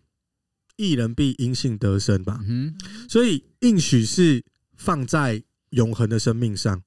[0.76, 2.42] 一人必因信得生吧。
[2.48, 2.78] 嗯，
[3.10, 4.46] 所以应许是
[4.78, 6.82] 放在永恒的生命上，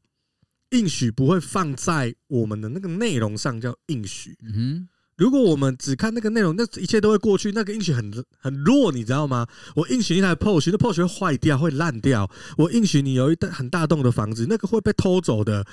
[0.71, 4.37] 应许不会放在我们的那个内容上，叫应许。
[4.43, 4.89] 嗯。
[5.17, 7.51] 如果我们只看那个内容，那一切都会过去。
[7.51, 9.45] 那个应许很很弱，你知道吗？
[9.75, 12.31] 我应许一台 Porsche，那 Porsche 会坏掉，会烂掉。
[12.57, 15.67] 我应许你有一栋很大栋的房子，那个会被偷走的，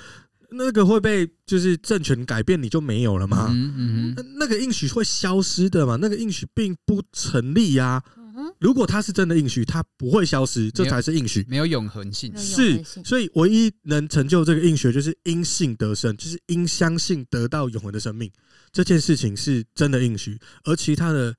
[0.50, 3.46] 那个会被就是政权改变，你就没有了吗？
[3.50, 5.94] 嗯嗯，那那个应许会消失的嘛？
[5.94, 8.02] 那个应许并不成立呀。
[8.58, 12.36] 如果它是真的应许，它不会消失，这才是应许，没有永恒性。
[12.36, 18.30] 是，所以唯一能成就这个应许，就是因信得生，就是因相信得到永恒的生命。
[18.72, 21.34] 这件事情是真的应许，而其他的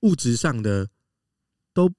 [0.00, 0.86] 物质上的
[1.72, 1.90] 都，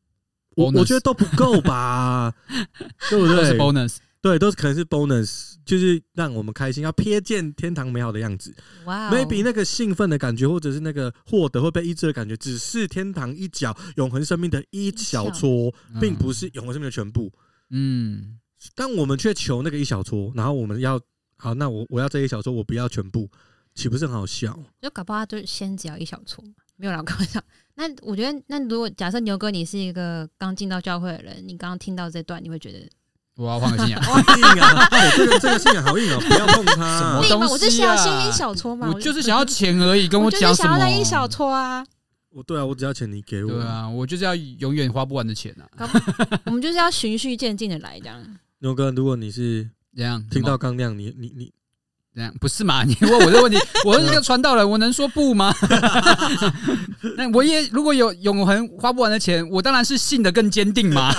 [0.55, 2.33] 我我觉得都不够吧，
[3.09, 8.53] 对不对？bonus，对，都是可能是 bonus，就是让我们开心，要瞥见天堂美好的样子。
[8.83, 17.31] 哇，maybe 那个兴奋的感觉，或者是那个获得会被医治的感觉，只是天堂一角永恒生命的一小撮，并不是永恒生命的全部。
[17.69, 18.37] 嗯，
[18.75, 20.99] 但我们却求那个一小撮，然后我们要
[21.37, 23.29] 好，那我我要这一小撮，我不要全部，
[23.75, 24.59] 岂不是很好笑？
[24.81, 26.43] 就搞不好就先只要一小撮，
[26.75, 27.41] 没有啦，开玩笑。
[27.75, 32.89] 那我觉得，那如果假设牛哥你是一个刚进到教会的人，你刚刚听到这段，你会觉得
[33.37, 34.89] 我要换个信仰， 好硬啊！
[35.15, 36.99] 这个这个信仰好硬哦， 不要碰它、啊。
[36.99, 37.47] 什么东西啊？
[37.51, 40.73] 我就想要先一小撮嘛，我就是想要钱而已，跟我讲什么？
[40.73, 41.85] 我就是想要那一小撮啊。
[42.31, 43.51] 我对啊，我只要钱你给我。
[43.51, 45.87] 对啊，我就是要永远花不完的钱啊。
[46.45, 48.17] 我们就是要循序渐进的来这样。
[48.59, 51.51] 牛哥，如果你是这样听到刚亮，你你你
[52.15, 52.81] 这样不是嘛？
[52.89, 55.53] 你问我这问题，我是一个传道人，我能说不吗？
[57.15, 61.13] 那我也如果有永恒花不完的钱，我当然是信得更坚定嘛。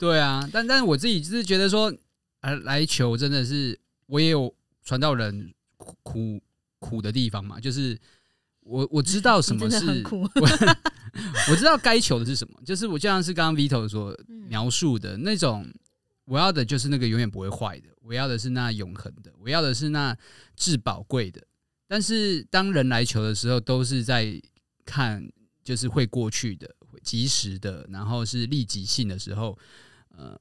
[0.00, 1.94] 对啊，但但是我自己就是觉得说，
[2.40, 6.42] 来来求真的是我也有传道人苦苦
[6.80, 7.96] 苦的地方嘛，就是。
[8.62, 10.30] 我我知道什么是，我
[11.50, 14.16] 我知道该求的是什么，就是我就像是刚刚 Vito 所
[14.48, 15.66] 描述的那种，
[16.26, 20.16] 我要的就是那个永远不会坏的，我要的是那永恒的，我要的是那
[20.54, 21.42] 至宝贵的。
[21.88, 24.40] 但是当人来求的时候，都是在
[24.84, 25.26] 看
[25.64, 29.58] 就是会过去的、及时的，然后是立即性的时候，
[30.20, 30.38] 呃，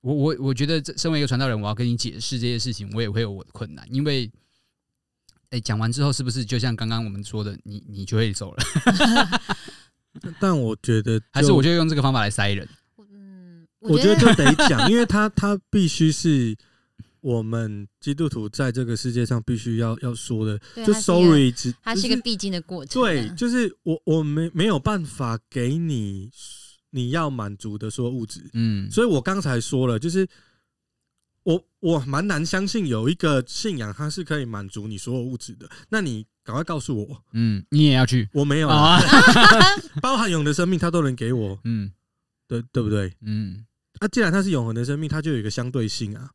[0.00, 4.30] 我我我觉得，身为一个传道人，我要跟你解释这些事情，我也会有我的困难，因为。
[5.50, 8.62] 哎，讲完之后是不是就像刚刚我们说的，你你就会走了？
[10.38, 12.68] 但我觉得，还是我就用这个方法来塞人。
[12.98, 16.54] 嗯，我觉得就得讲，因为他他必须是
[17.22, 20.60] 我们基督徒在这个世界上必须要要说的。
[20.84, 21.50] 就 sorry，
[21.82, 23.02] 它是一个必经的过程。
[23.02, 26.30] 对，就是我我没没有办法给你
[26.90, 28.48] 你要满足的说物质。
[28.52, 30.28] 嗯，所以我刚才说了，就是。
[31.44, 35.66] 我我蛮难相信有一个信仰，它是可以满足你所有物质的。
[35.88, 38.28] 那你赶快告诉我，嗯，你也要去？
[38.34, 39.00] 我没有啊，
[40.02, 41.90] 包含永恒的生命，它都能给我，嗯，
[42.46, 43.14] 对对不对？
[43.22, 43.64] 嗯，
[43.98, 46.30] 那、啊、既然它是永恒的生命，它就有一个相对性啊。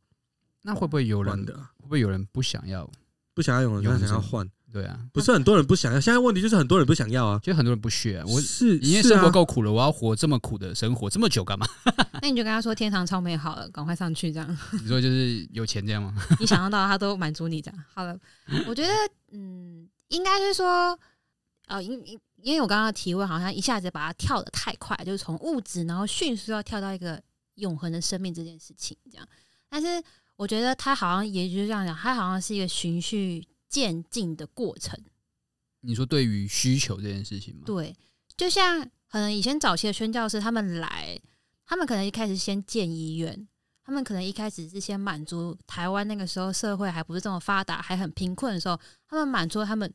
[0.62, 1.54] 那会不会有人的？
[1.54, 2.90] 会不会有人不想要？
[3.34, 4.50] 不想要永恒，他想要换？
[4.74, 6.00] 对啊，不是很多人不想要。
[6.00, 8.24] 现在问题就是很多人不想要啊，就很多人不屑、啊。
[8.26, 11.64] 我是因为生活够苦了，我要活这么苦的生活这么久干嘛？
[12.20, 14.58] 那你就跟他说天堂超美好了，赶快上去这样。
[14.82, 16.12] 你说就是有钱这样吗？
[16.40, 17.84] 你想要到他都满足你这样。
[17.94, 18.18] 好了，
[18.66, 18.92] 我觉得
[19.30, 20.98] 嗯，应该是说，
[21.68, 27.22] 呃，因因因为我刚刚的提问好像一下子把它跳得太快，就是从物质然后迅速要跳到一个
[27.54, 29.24] 永恒的生命这件事情这样。
[29.70, 30.02] 但是
[30.34, 33.46] 我觉得他好像也就是这样讲，他好像是一个循序。
[33.74, 34.96] 渐进的过程，
[35.80, 37.62] 你说对于需求这件事情吗？
[37.66, 37.92] 对，
[38.36, 41.20] 就像可能以前早期的宣教师，他们来，
[41.66, 43.48] 他们可能一开始先建医院，
[43.84, 49.92] 他们可能一开始是先满足台湾那个时候社会还不是这么发达，还很贫困的时候，他们满足他们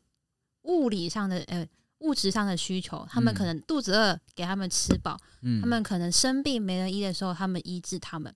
[0.64, 1.66] 物理上的呃
[2.00, 8.36] 物质上的需求，他们可能肚子饿给他们吃饱，嗯，他们可能生病没人医的时候，他们医治他们。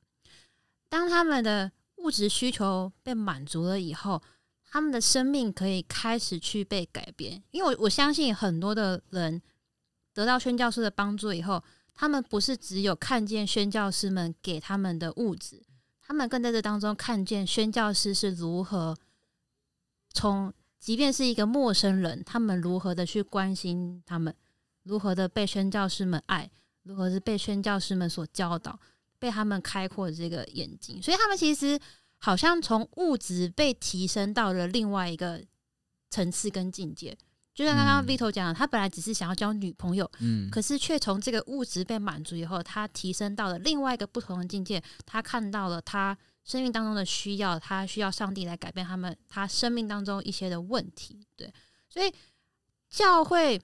[0.87, 4.23] 当他们的物质需求被满足了以后。
[4.73, 9.39] 他们的生命可以开始去被改变，因为我我相信很多的人
[10.15, 15.61] 得到宣教师的帮助以后，他们不是只有看见宣教师们给他们的物质，
[16.01, 18.97] 他们更在这当中看见宣教师是如何
[20.11, 24.35] 从，即便是一个陌生人，他们如何的去关心他们，
[24.81, 26.49] 如何的被宣教师们爱，
[26.81, 28.79] 如何是被宣教师们所教导，
[29.19, 31.79] 被他们开阔这个眼睛，所以他们其实。
[32.23, 35.43] 好像从物质被提升到了另外一个
[36.09, 37.17] 层次跟境界，
[37.53, 44.81] 就像刚刚 Vito 讲的，他本来只是想要交女朋友，嗯，可是却从这个物质被满足以后，他提升到了另外一个不同的境界。
[45.05, 51.27] 他看到了他生命当中的需要，他需要上帝来改变他们，他生命当中一些的问题。
[51.35, 51.53] 对，
[51.89, 52.09] 所以
[52.89, 53.61] 教会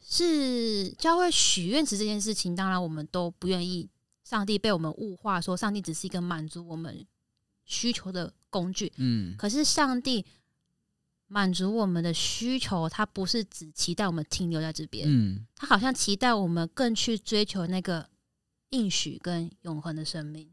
[0.00, 3.90] 是教会许愿池这件事情，当然我们都不愿意
[4.24, 7.06] 上帝被我们物化，说上帝只是一个满足我们。
[7.72, 10.22] 需求的工具，嗯，可是上帝
[11.26, 18.06] 满足我们的需求，他不是只期待我们停留在这边，嗯，他好像期待我们更去追求那个
[18.68, 20.46] 应许跟永恒的生命。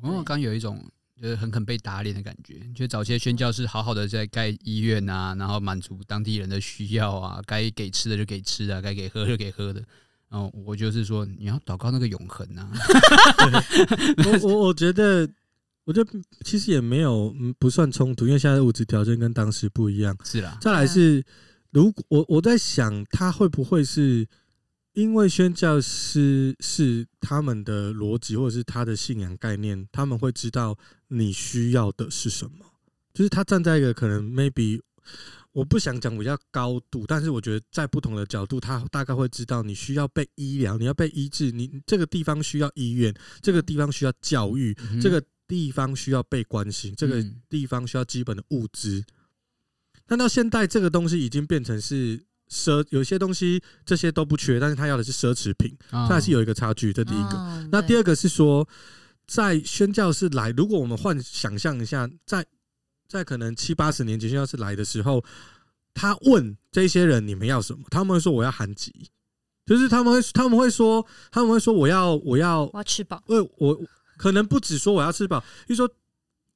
[0.00, 0.88] 我刚有一种
[1.20, 9.84] 就是狠狠被打脸的感觉，就早些宣教士好好的在盖医院啊，然后满足当地人的需要啊，该给吃的就给吃的，该给喝就给喝的。
[10.28, 12.70] 然后我就是说，你要祷告那个永恒啊。
[14.24, 15.28] 我我我觉得。
[15.90, 16.10] 我觉得
[16.44, 20.16] 其实也没有不算冲突，因为现在物质条件跟当时不一样。
[20.22, 21.20] 是啦，再来是，
[21.72, 24.24] 如果我我在想，他会不会是
[24.92, 32.64] 因为宣教师是他们的逻辑或者是他的信仰概念，他们会知道你需要的是什么？
[33.12, 34.80] 就是他站在一个可能 maybe
[35.50, 44.72] 我不想讲比较高度，但是我觉得在不同的角度，他大概会知道你需要被医疗，你要被医治，你这个地方需要医院，这个地方需要教育，
[45.02, 45.20] 这个。
[45.50, 49.04] 地方需要被关心，这个地方需要基本的物资。
[50.06, 56.92] 但到现在，这个东西已经变成是奢，有些东西这些都不缺，但是他要的是奢侈品，它还是有一个差距。
[56.92, 57.68] 这第一个。
[57.72, 58.68] 那第二个是说，
[59.26, 62.46] 在宣教士来，如果我们换想象一下，在
[63.08, 65.24] 在可能七八十年前宣教士来的时候，
[65.94, 67.84] 他问这些人你们要什么？
[67.90, 69.10] 他们会说我要韩籍，
[69.66, 73.80] 就是他们会他们会说他们会说我要我要我要吃饱，为我
[74.20, 75.90] 可能不止说我要吃饱，就是说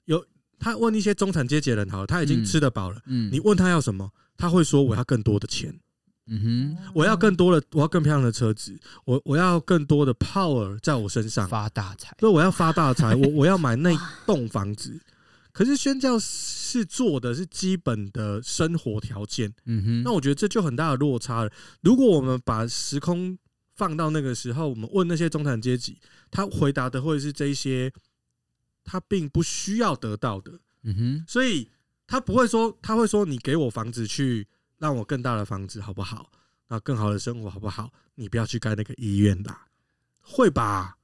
[0.05, 0.23] 有。
[0.57, 2.99] 他问一些中产阶级的人，好了，他已经吃得饱了。
[3.07, 5.79] 嗯，你问他要什么，他会说我要更多的钱。
[6.27, 6.41] 嗯
[6.77, 12.17] 哼，我要更多的，我要更漂亮的车子，我我要更多的 power 在我身上发大财。
[12.21, 13.91] 所以我要发大财，我我要买那
[14.25, 14.99] 栋房子。
[15.53, 19.53] 可是宣教是做的是基本的生活条件。
[19.67, 21.51] 嗯哼，那我觉得这就很大的落差了。
[21.83, 23.37] 如果我们把时空
[23.75, 25.99] 放到那个时候，我们问那些中产阶级，
[26.31, 27.93] 他回答的会是这一些。
[28.87, 31.71] 他并不需要得到的，嗯哼，所以
[32.07, 36.31] 他不会说，他会说，你给我房子去，让我更大的房子好不好？
[36.69, 37.91] 那更好的生活好不好？
[38.17, 39.69] 你不要去盖那个医院啦，
[40.21, 40.99] 会吧？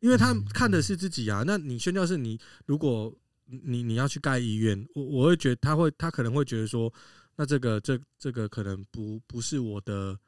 [0.00, 1.44] 因为他看的是自己啊。
[1.46, 3.14] 那你宣教是，你如果
[3.44, 6.92] 你你要去盖医院，我我会觉得他会，他可能会觉得说，
[7.36, 10.18] 那这个这这个可能不不是我的，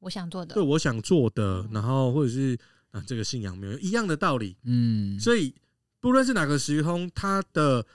[0.00, 2.58] 我想做的，对，我想做的，然后或者是。
[2.92, 5.54] 啊，这个信仰没有一样的道理，嗯，所以
[6.00, 7.86] 不论是哪个时空，他的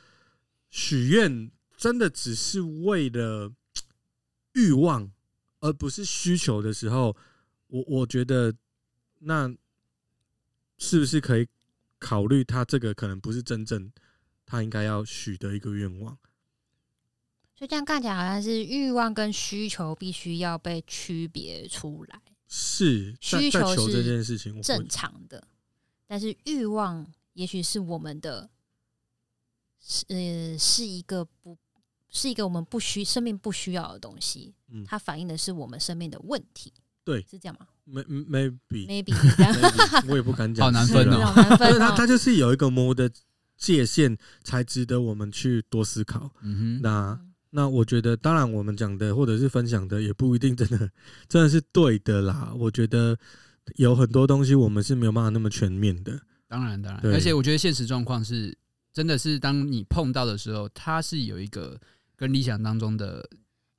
[0.70, 3.52] 许愿真的只是为了
[4.54, 5.12] 欲望，
[5.60, 7.14] 而不是需求的时候，
[7.68, 8.56] 我我觉得
[9.20, 9.54] 那
[10.78, 11.46] 是不是可以
[12.00, 13.92] 考虑他这个可能不是真正
[14.46, 16.18] 他应该要许的一个愿望？
[17.58, 22.20] 所以这样看起来好像是欲望跟需求必须要被区别出来。
[22.48, 25.46] 是需求这件事情正常的，
[26.06, 28.50] 但是欲望也许是我们的，
[30.10, 31.58] 呃，是一个不
[32.10, 34.54] 是一个我们不需生命不需要的东西。
[34.70, 36.72] 嗯，它反映的是我们生命的问题。
[37.04, 39.14] 对，是这样吗？Maybe，Maybe，
[40.08, 41.34] 我也不敢讲，好难分哦。
[41.60, 43.10] 但是它它就是有一个模糊的
[43.58, 46.32] 界限，才值得我们去多思考。
[46.42, 47.20] 嗯哼，那。
[47.56, 50.92] 那我觉得，当然我们讲的或者是分享的，也不一定真的
[51.30, 52.54] 真的是对的啦。
[52.58, 53.18] 我觉得
[53.78, 56.20] 有很多东西我们是没有办法那么全面的。
[56.50, 58.56] 当然，当然，而且我觉得现实状况是，
[58.92, 61.80] 真的是当你碰到的时候，它是有一个
[62.18, 63.26] 跟理想当中的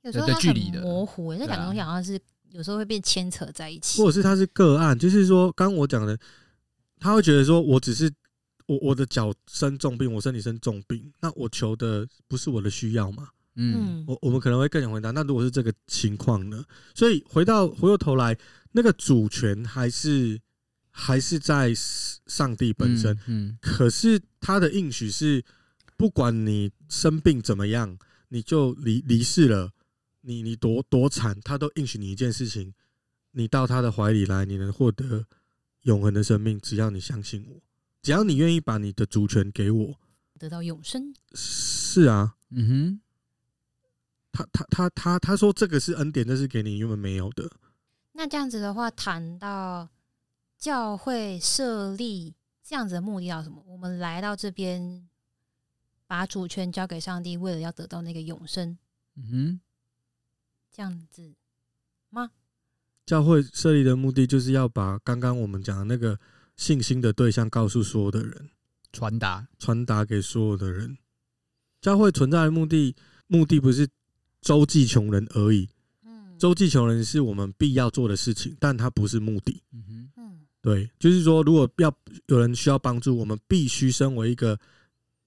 [0.01, 1.31] 有时候的距离的模糊。
[1.35, 6.17] 那两个东西好像是有时候会被牵扯在一起，或者是它是个案，就是说，刚我讲的，
[6.99, 8.11] 他会觉得说我只是
[8.65, 13.29] 我我的脚生重病，我身体生重病，那我求的不是我的需要吗？
[13.59, 15.09] 嗯，我我们可能会更想回答。
[15.09, 16.63] 那如果是这个情况呢？
[16.93, 18.37] 所以回到回过头来，
[18.71, 20.39] 那个主权还是
[20.91, 23.15] 还是在上帝本身。
[23.25, 25.43] 嗯，嗯，可是他的应许是，
[25.95, 27.97] 不管你生病怎么样，
[28.29, 29.71] 你就离离世了，
[30.21, 32.75] 你你多多惨，他都应许你一件事情：
[33.31, 35.25] 你到他的怀里来，你能获得
[35.81, 36.59] 永恒的生命。
[36.59, 37.59] 只要你相信我，
[38.03, 39.99] 只要你愿意把你的主权给我，
[40.37, 41.11] 得到永生。
[41.33, 43.01] 是啊，嗯哼。
[44.37, 47.49] 他他他他他说这个是恩典，这是给你原本没有的。
[48.11, 49.89] 那这样子的话，谈到
[50.57, 53.63] 教会设立这样子的目的要什么？
[53.65, 55.07] 我们来到这边，
[56.05, 58.77] 把主权交给上帝，为了要得到那个永生。
[59.15, 59.59] 嗯哼，
[60.71, 61.33] 这样子
[62.09, 62.31] 吗？
[63.05, 66.19] 教会设立的目的就是要把刚刚我们讲的那个
[66.55, 68.49] 信心的对象告诉所有的人，
[68.91, 70.97] 传达传达给所有的人。
[71.81, 72.95] 教会存在的目的，
[73.25, 73.87] 目的不是。
[74.47, 75.67] 周济穷人而已。
[76.05, 79.61] 嗯周济穷人是我们必要做的事情，但它不是目的。
[79.73, 81.93] 嗯哼，对，就是说，如果要
[82.27, 84.57] 有人需要帮助，我们必须身为一个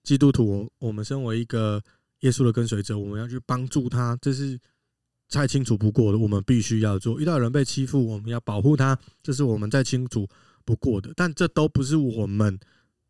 [0.02, 1.82] 基督徒，我们身为一个
[2.20, 4.58] 耶稣的跟随者，我们要去帮助他，这是
[5.28, 6.18] 再清楚不过的。
[6.18, 7.20] 我们必须要做。
[7.20, 10.26] 遇到人被欺负，我们要保护他，这是我们再清楚
[10.64, 11.12] 不过的。
[11.14, 12.58] 但这都不是我们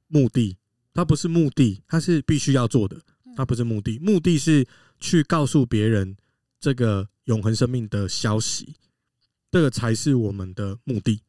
[0.08, 0.56] 目的，
[0.92, 2.98] 它不是目的，它是必须要做的。
[3.36, 4.66] 它不是目的，目的是。
[5.00, 6.16] 去告诉别人
[6.60, 8.76] 这个永恒生命的消息，
[9.50, 11.22] 这个才是我们的目的。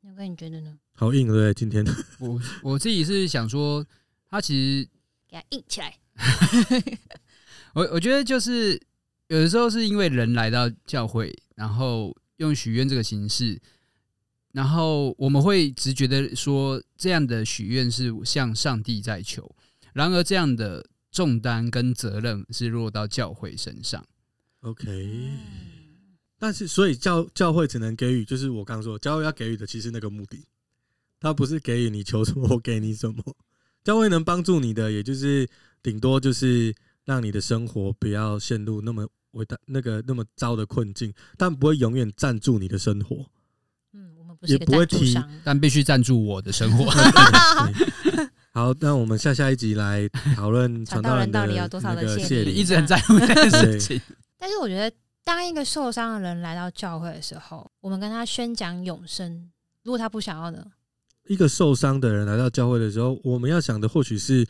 [0.00, 0.78] 那哥，你觉得呢？
[0.94, 1.52] 好硬对不对？
[1.52, 1.84] 今天
[2.18, 3.86] 我我自己是想说，
[4.28, 4.88] 他其实
[5.28, 5.98] 给他硬起来。
[7.74, 8.80] 我我觉得就是
[9.28, 13.60] 有的时候是因为人来到教会，然后用许愿这个形式，
[14.52, 19.54] 然后我们会直觉的说，这样的许愿是向上帝在求。
[19.92, 20.86] 然而这样的。
[21.10, 24.04] 重担跟责任是落到教会身上
[24.60, 25.30] ，OK。
[26.38, 30.42] 但是，所以教教会只能给予，就是我刚刚说，教会要给予的，其实那个目的，
[31.20, 33.22] 他不是给予你求什么我给你什么。
[33.84, 35.46] 教会能帮助你的，也就是
[35.82, 43.26] 顶多就是让你的生活不要陷入那么伟大、那个那么糟的困境，但不会永远赞助你的生活。
[43.92, 46.90] 嗯，我们也不会提，但必须赞助我的生活。
[48.52, 54.00] 好，那我们下下一集来讨论 传道人到底要多少的谢礼，一直很在乎这件事情。
[54.36, 59.50] 但是我觉得，当一个受伤的人来到教会的时候，我们跟他宣讲永生，
[59.84, 60.64] 如果他不想要呢。
[61.28, 64.44] 一个受伤的人来到教会的时候，我们要想的或许是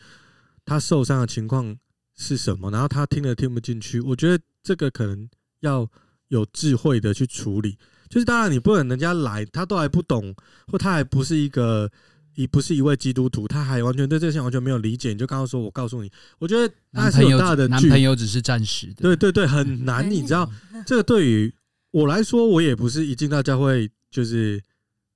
[0.65, 1.77] 他受伤的情况
[2.17, 4.01] 是什么，然后他听了听不进去。
[4.01, 5.29] 我觉得这个可能
[5.59, 5.87] 要
[6.29, 7.77] 有智慧的去处理。
[8.09, 10.35] 就是当然你不能人家来，他都还不懂，
[10.67, 11.89] 或他还不是一个，
[12.35, 20.49] 一不是一位基督徒，他还完全对这些完全没有理解，你就刚刚说，我告诉你，我觉得他是有大的男朋友只是暂时的，对对对，很难，你知道，
[20.85, 21.53] 这个对于
[21.91, 24.61] 我来说，我也不是一进到教会就是。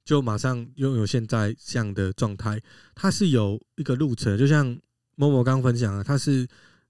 [0.06, 2.62] 就马上拥有现在这样的状态，
[2.94, 4.78] 它是有一个路程，就像
[5.16, 6.48] 某某刚分享的，他是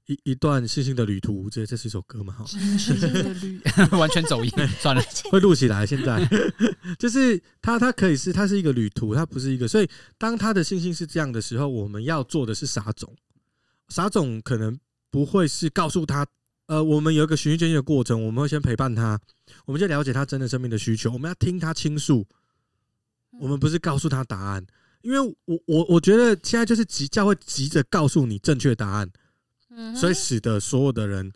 [0.07, 1.49] 一一段信心的旅途。
[1.49, 2.33] 这这是一首歌嘛？
[2.33, 2.45] 哈，
[3.97, 5.01] 完全走音，算了，
[5.31, 5.85] 会录起来。
[5.85, 6.27] 现在
[6.99, 9.67] 就是它，它可以是它是一个旅途，它不是一个。
[9.67, 13.15] 所以当他的信心是这样的时候，我们要做的是撒种。
[13.89, 14.77] 撒种可能
[15.11, 16.25] 不会是告诉他，
[16.67, 19.19] 呃，我们有一个循序渐进的过程，我们会先陪伴他，
[19.65, 22.25] 我们就了解他真的生命的需求，我们要听他倾诉。
[23.39, 24.65] 我们不是告诉他答案，
[25.01, 29.11] 因为我我我觉得现在就是急教会急着告诉你正确答案，
[29.95, 31.31] 所以使得所有的人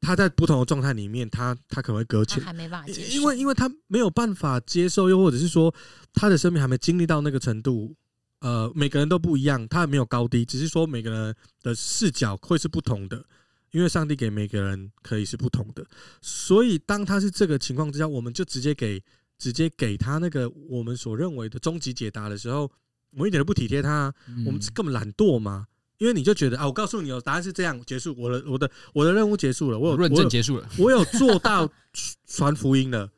[0.00, 5.74] 他在不同的状态里面，他他可能会搁浅，还没办法接受，因为因为他没有办法接受，又或者是说
[6.12, 7.94] 他的生命还没经历到那个程度，
[8.40, 13.24] 呃，每个人都不一样，他也没有高低，只是说每个人的视角会是不同的，
[13.70, 15.84] 因为上帝给每个人可以是不同的，
[16.20, 19.02] 所以当他是这个情况之下，我们就直接给。
[19.38, 22.62] 直接给他那个我们所认为的终极解答的时候，
[23.10, 24.10] 我们一点都不体贴他，
[24.46, 25.66] 我们根本懒惰嘛。
[25.98, 31.70] 因为你就觉得啊，我告诉你哦，答案是这样，结束，我的我的我的任务结束了，我有论证结束了，我有做到
[32.26, 33.10] 传福音了，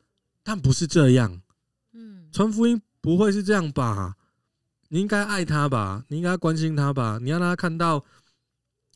[0.43, 1.41] 但不是这样。
[1.93, 4.15] 嗯，传福音不会是这样吧？
[4.89, 6.03] 你应该爱他吧？
[6.07, 7.19] 你应该关心他吧？
[7.21, 8.03] 你要让他看到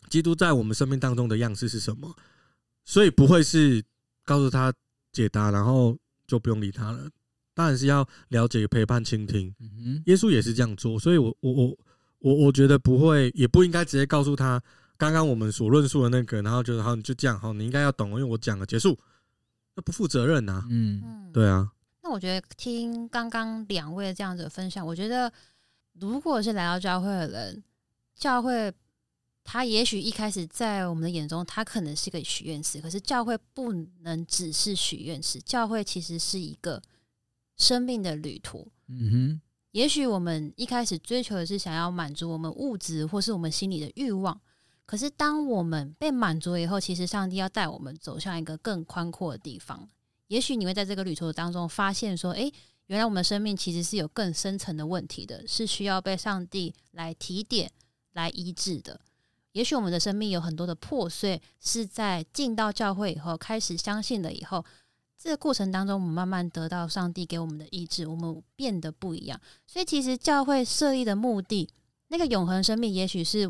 [0.10, 2.16] 基督在我们生命当中的样式是什么，
[2.86, 3.84] 所以不会是
[4.24, 4.74] 告诉他
[5.12, 5.98] 解答，然后。
[6.26, 7.10] 就不用理他了，
[7.54, 9.54] 当然是要了解、陪伴、倾听。
[10.06, 11.78] 耶稣也是这样做，所以我我我
[12.24, 14.62] 我我觉得不会，也不应该直接告诉他
[14.98, 18.98] 刚刚我们所论述的那个，然后就好，你就这样好，你应该要懂，因为我讲了结束，
[19.76, 20.66] 那不负责任呐。
[20.70, 21.72] 嗯，对啊。
[22.02, 25.32] 那我觉得听刚刚两位这样子的分享，我觉得
[26.00, 27.64] 如果是来到教会的人，
[28.16, 28.74] 教会。
[29.46, 32.80] 他也许一开始在我们的眼中，他可能是个许愿池。
[32.80, 36.82] 可是教会不能只是许愿池，教会其实是一个
[37.58, 38.72] 生命的旅途。
[38.88, 39.42] 嗯哼，
[39.74, 44.40] 也许我们一开始追求的是想要满足我们物质或是我们心里的欲望，
[44.86, 49.90] 可是当我们被满足以后，其实上帝要带我们走向一个更宽阔的地方。
[50.28, 52.54] 也许你会在这个旅途当中发现说：“诶，
[52.86, 57.72] 原来我们的生命其实是有更深层的问题的，是需要被上帝来提点、
[58.12, 59.02] 来医治的。”
[59.54, 64.64] 也许我们的生命有很多的破碎，是在进到教会以后，开始相信了以后，
[65.24, 69.40] 这个过程当中，我们慢慢得到上帝给我们的医治，我们变得不一样。
[69.66, 71.70] 所以，其实教会设立的目的，
[72.10, 73.50] 那个永恒生命，也许是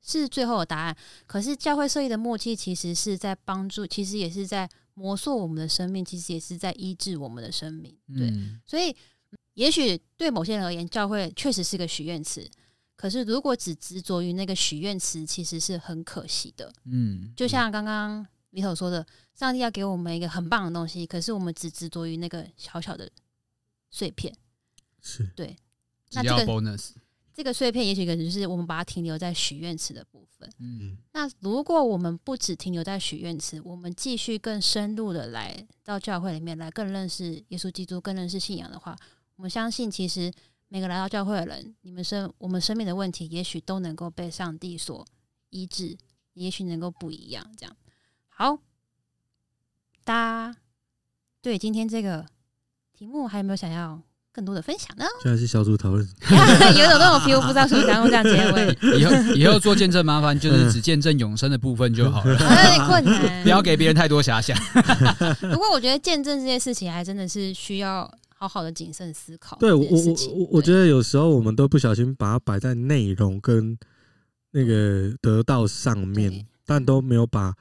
[0.00, 0.96] 是最后的答案。
[1.26, 7.94] 可是，教会设立的默契，其实是在帮助，其实也是在磨塑我们的生命，其实也是在医治我们的生命。
[8.16, 8.96] 对，嗯、所以，
[9.52, 12.50] 也许对某些人而言，教会确实是个许愿池。
[12.96, 16.72] 可是，如果只执着于那个许愿词，其实是很可惜的。
[16.86, 23.10] 嗯，就像刚刚里头说的，上帝要给我们一个很棒的东西，可是我们只执着于那个小小的
[23.90, 24.36] 碎片。
[25.00, 25.56] 是对。
[26.12, 26.78] 那这个
[27.32, 30.50] 这个碎片，也许可能就是我们把它停留在许愿池的部分。
[30.58, 30.96] 嗯。
[31.12, 38.96] 那如果我们不只停留在许愿池，我们继续更深入的来到教会里面来，更认识耶稣基督，更认识信仰的话，
[39.36, 40.32] 我们相信其实。
[40.72, 45.04] 每个来到教会的人，你们生我们生命的问题，也许都能够被上帝所
[45.48, 45.98] 医治，
[46.34, 47.44] 也许能够不一样。
[47.58, 47.76] 这样
[48.40, 48.56] 好，
[50.02, 50.56] 大家
[51.42, 52.24] 对今天这个
[52.96, 54.00] 题目还有没有想要
[54.32, 55.04] 更多的分享呢？
[55.22, 56.02] 现在是小组讨论，
[56.74, 58.98] 有一种那种皮肤不知道是不是想用这样结尾。
[58.98, 64.56] 以后以后做见证麻烦就是只见证永生的部分就好了，有 点困难，不要给别人太多遐想。
[65.52, 68.10] 不过我觉得见证这件事情还真的是需要。
[68.42, 69.58] 好好的谨慎思考。
[69.60, 69.98] 对我我
[70.34, 73.76] 我我觉得有时候我们都不小心把它摆在内容跟
[74.52, 77.52] 那个得到上面，但都没有把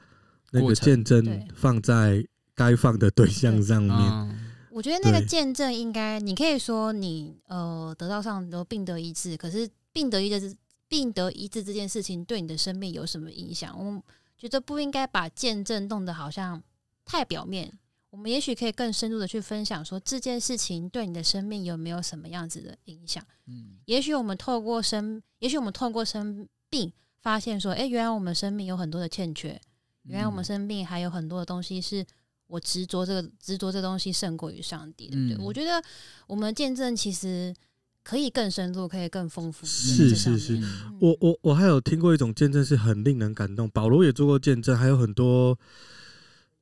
[0.52, 2.26] 那个见证放在
[2.56, 4.40] 该放的对象上面。
[4.72, 10.56] 我觉得那个见证应该，你可以说你呃得到上都病得医治，可是病得医治
[10.88, 13.78] 病得医治这件事情对你的生命有什么影响？
[13.78, 14.02] 我
[14.38, 16.62] 觉得不应该把见证弄得好像
[17.04, 17.74] 太表面。
[18.12, 23.24] 我们也许可以更深入的去分享，说这件事情对你的生命有没有什么样子的影响？
[23.46, 26.92] 嗯，也许我们透过生，也许我们透过生病，
[27.22, 29.62] 发现说，哎，原来我们生命有很多的欠缺，
[30.10, 32.06] 原来我们生病还有很多的东西是
[32.48, 35.46] 我执着这个执着这东西胜过于上帝，对不对？
[35.46, 35.82] 我觉得
[36.28, 37.56] 我们见证其实
[38.04, 39.66] 可以更深入，可以更丰富。
[39.66, 40.60] 是是是，
[41.00, 45.58] 我我我还有听过一种见证是很令人感动，保罗也做过见证，还有很多。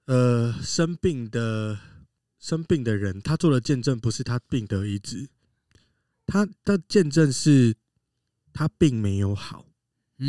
[0.10, 1.78] 呃，生病的
[2.39, 5.28] 生病的人，他做的见证不是他病得医治，
[6.26, 7.76] 他的见证是
[8.54, 9.66] 他并没有好，嗯、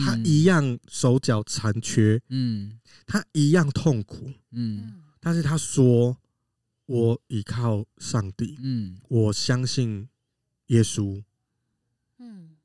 [0.05, 6.16] 他一样手脚残缺，嗯，他一样痛苦，嗯，但是他说，
[6.86, 10.09] 我依靠上帝，嗯，我相信
[10.66, 11.22] 耶稣，
[12.18, 12.57] 嗯，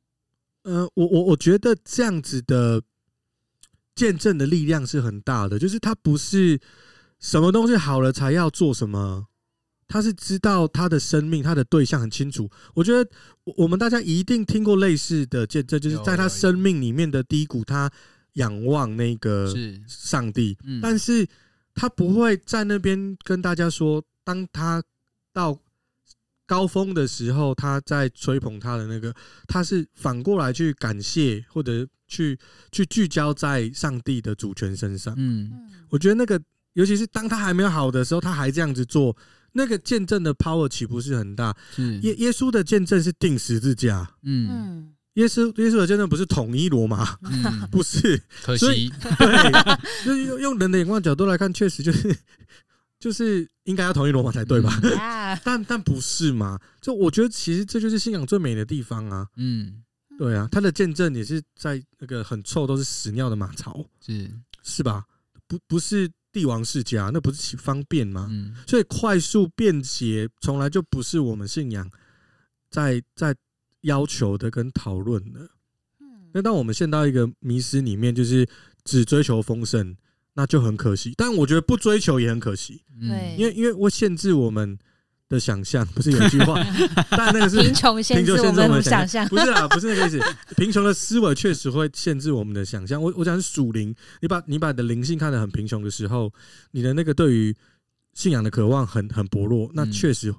[0.64, 2.82] 呃，我我我觉得这样子的
[3.96, 6.60] 见证的力量是很大的，就是他不是。
[7.20, 9.28] 什么东西好了才要做什么？
[9.88, 12.50] 他是知道他的生命，他的对象很清楚。
[12.74, 13.10] 我觉得
[13.58, 17.92] 我们大家一定听过类似的见证，就是在他生命里面的低谷，他
[18.34, 19.54] 仰望那个
[19.88, 21.28] 上帝，嗯但是
[21.76, 24.82] 他不会在那边跟大家说，当他
[25.32, 25.60] 到
[26.46, 29.14] 高峰的时候，他在吹捧他的那个，
[29.48, 32.38] 他是反过来去感谢，或者去
[32.72, 35.14] 去聚焦在上帝的主权身上。
[35.18, 35.52] 嗯，
[35.90, 36.42] 我觉得那个。
[36.74, 39.16] 尤其是当他还没有好的时候，他还这样子做，
[39.54, 41.56] 那个见证的 power 岂不是很大？
[42.02, 49.52] 耶耶稣的见证是钉十字架，嗯，耶稣耶稣的见证不是统一罗马，嗯、 不是，可惜，对，
[50.04, 52.16] 就是用用人的眼光角度来看，确实就是
[53.00, 54.80] 就是应该要统一罗马才对吧？
[54.82, 56.60] 嗯、 但但不是嘛？
[56.82, 59.84] 就我觉得其实这就是信仰最美的地方啊，嗯，
[60.18, 64.30] 对啊，他的见证也是在那个很臭都是屎尿的马槽，是。
[64.64, 65.04] 是吧？
[65.48, 66.10] 不不是。
[66.34, 68.28] 帝王世家，那不是方便吗？
[68.30, 71.90] 嗯、所以快速便捷从来就不是我们信仰
[72.70, 73.34] 在在
[73.82, 75.50] 要求的跟讨论的。
[76.34, 78.46] 那当我们陷到一个迷失里面，就是
[78.84, 79.96] 只追求丰盛，
[80.34, 81.14] 那就很可惜。
[81.16, 84.78] 但我觉得不追求也很可惜，对，因为因为会限制我们。
[85.34, 86.64] 的想象 不是有一句话，
[87.10, 90.36] 但那个是贫穷限制我们的想象，不是啊，不是那个意思。
[90.56, 93.02] 贫穷的思维确实会限制我们的想象。
[93.02, 96.32] 我我讲是属灵，你把你把你的灵性看得很贫穷的时候，
[96.72, 97.56] 你的那个对于
[98.14, 100.34] 信仰的渴望很很薄弱，那确实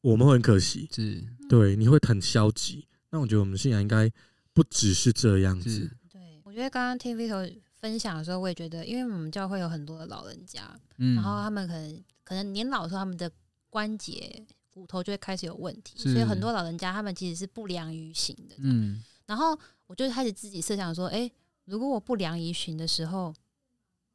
[0.00, 0.88] 我们会很可惜。
[0.92, 2.84] 是，对，你会很消极。
[3.10, 4.10] 那我觉得我们信仰应该
[4.52, 5.90] 不只是这样子。
[6.12, 10.62] 对，我觉得刚刚听 Vito 分享的时候，我也觉得，因为我们教会有很多的老人家，
[10.98, 13.30] 嗯，然后他们可能可能年老的时候，他们的
[13.70, 18.56] 关节、骨头就会开始有问题，所以很多老人家他们其实是不良于行的。
[18.58, 21.32] 嗯，然后我就开始自己设想说，诶，
[21.64, 23.32] 如果我不良于行的时候，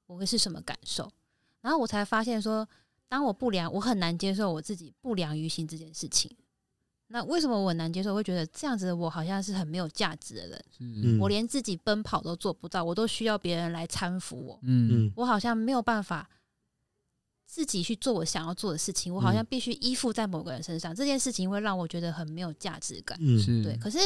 [0.05, 1.09] 我会是什么感受？
[1.61, 2.67] 然后我才发现说，
[3.07, 6.29] 当我不良，我很难接受我自己不良于行这件事情。
[7.07, 8.11] 那为什么我很难接受？
[8.11, 10.65] 我会觉得这样子的我好像是很没有价值的人。
[10.79, 14.59] 嗯，我连自己奔跑都做不到，我都需要别人来搀扶我。
[14.63, 16.29] 嗯，我好像没有办法。
[17.45, 23.17] 自己去做我想要做的事情，我好像必须依附在某个人身上，嗯、这件事情会让我觉得很没有价值感。
[23.21, 23.77] 嗯，对。
[23.77, 23.97] 可是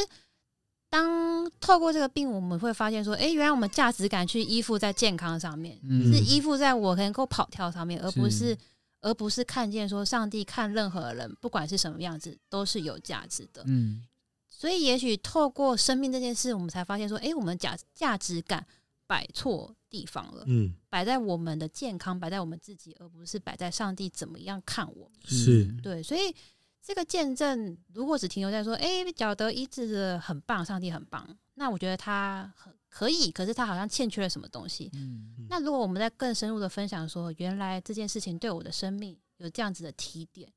[0.88, 8.58] 当透过这个病，我们会发现说，哎、欸，原来我们价值感去依附在健康上面，嗯、是依附在我能够跑跳上面，而不是，是
[9.00, 13.62] 而不是看见说上帝看任何人，不管是什么样子，都是有价值的。
[13.66, 14.02] 嗯，
[14.48, 18.66] 所以也许透过生命这件事，我们才发现说，哎、欸，我们价价值感
[19.10, 25.18] 摆错地方了，嗯，摆在我们的健康，摆在我们自己，而不是摆在上帝怎么样看我们。
[25.24, 26.32] 是对，所以
[26.80, 34.88] 这个见证如果只停留在说，哎、欸，脚得医治的很棒，上帝很棒，那我觉得他很可以，可是他好像欠缺了什么东西。
[34.92, 40.48] 嗯，嗯，那如果我们在更深入的分享说，原来这件事情对我的生命有这样子的提点，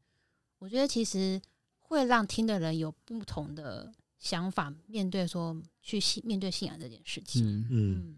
[0.59, 1.41] 我觉得其实
[1.79, 7.43] 会让听的人有不同的想法，面对说去信面对信仰这件事情。
[7.43, 7.67] 嗯。
[7.71, 8.17] 嗯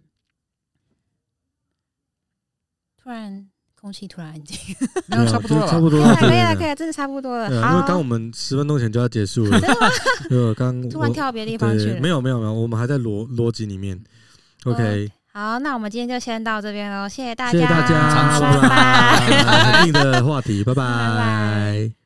[3.05, 3.45] 突然，
[3.79, 4.57] 空气突然安静，
[5.29, 7.61] 差不多了，差不多了， 可以了，可以了，真的差不多了。
[7.61, 9.87] 好，因为刚我们十分钟前就要结束了，真的吗？
[10.27, 14.03] 对，刚突然跳到别的地方去了，没有，没有，没有，我们还在逻逻辑里面。
[14.63, 19.81] OK，好，那我们今天就先到这边喽，谢谢大家，谢谢大家，拜拜。
[19.81, 22.04] 很硬的话题，拜拜。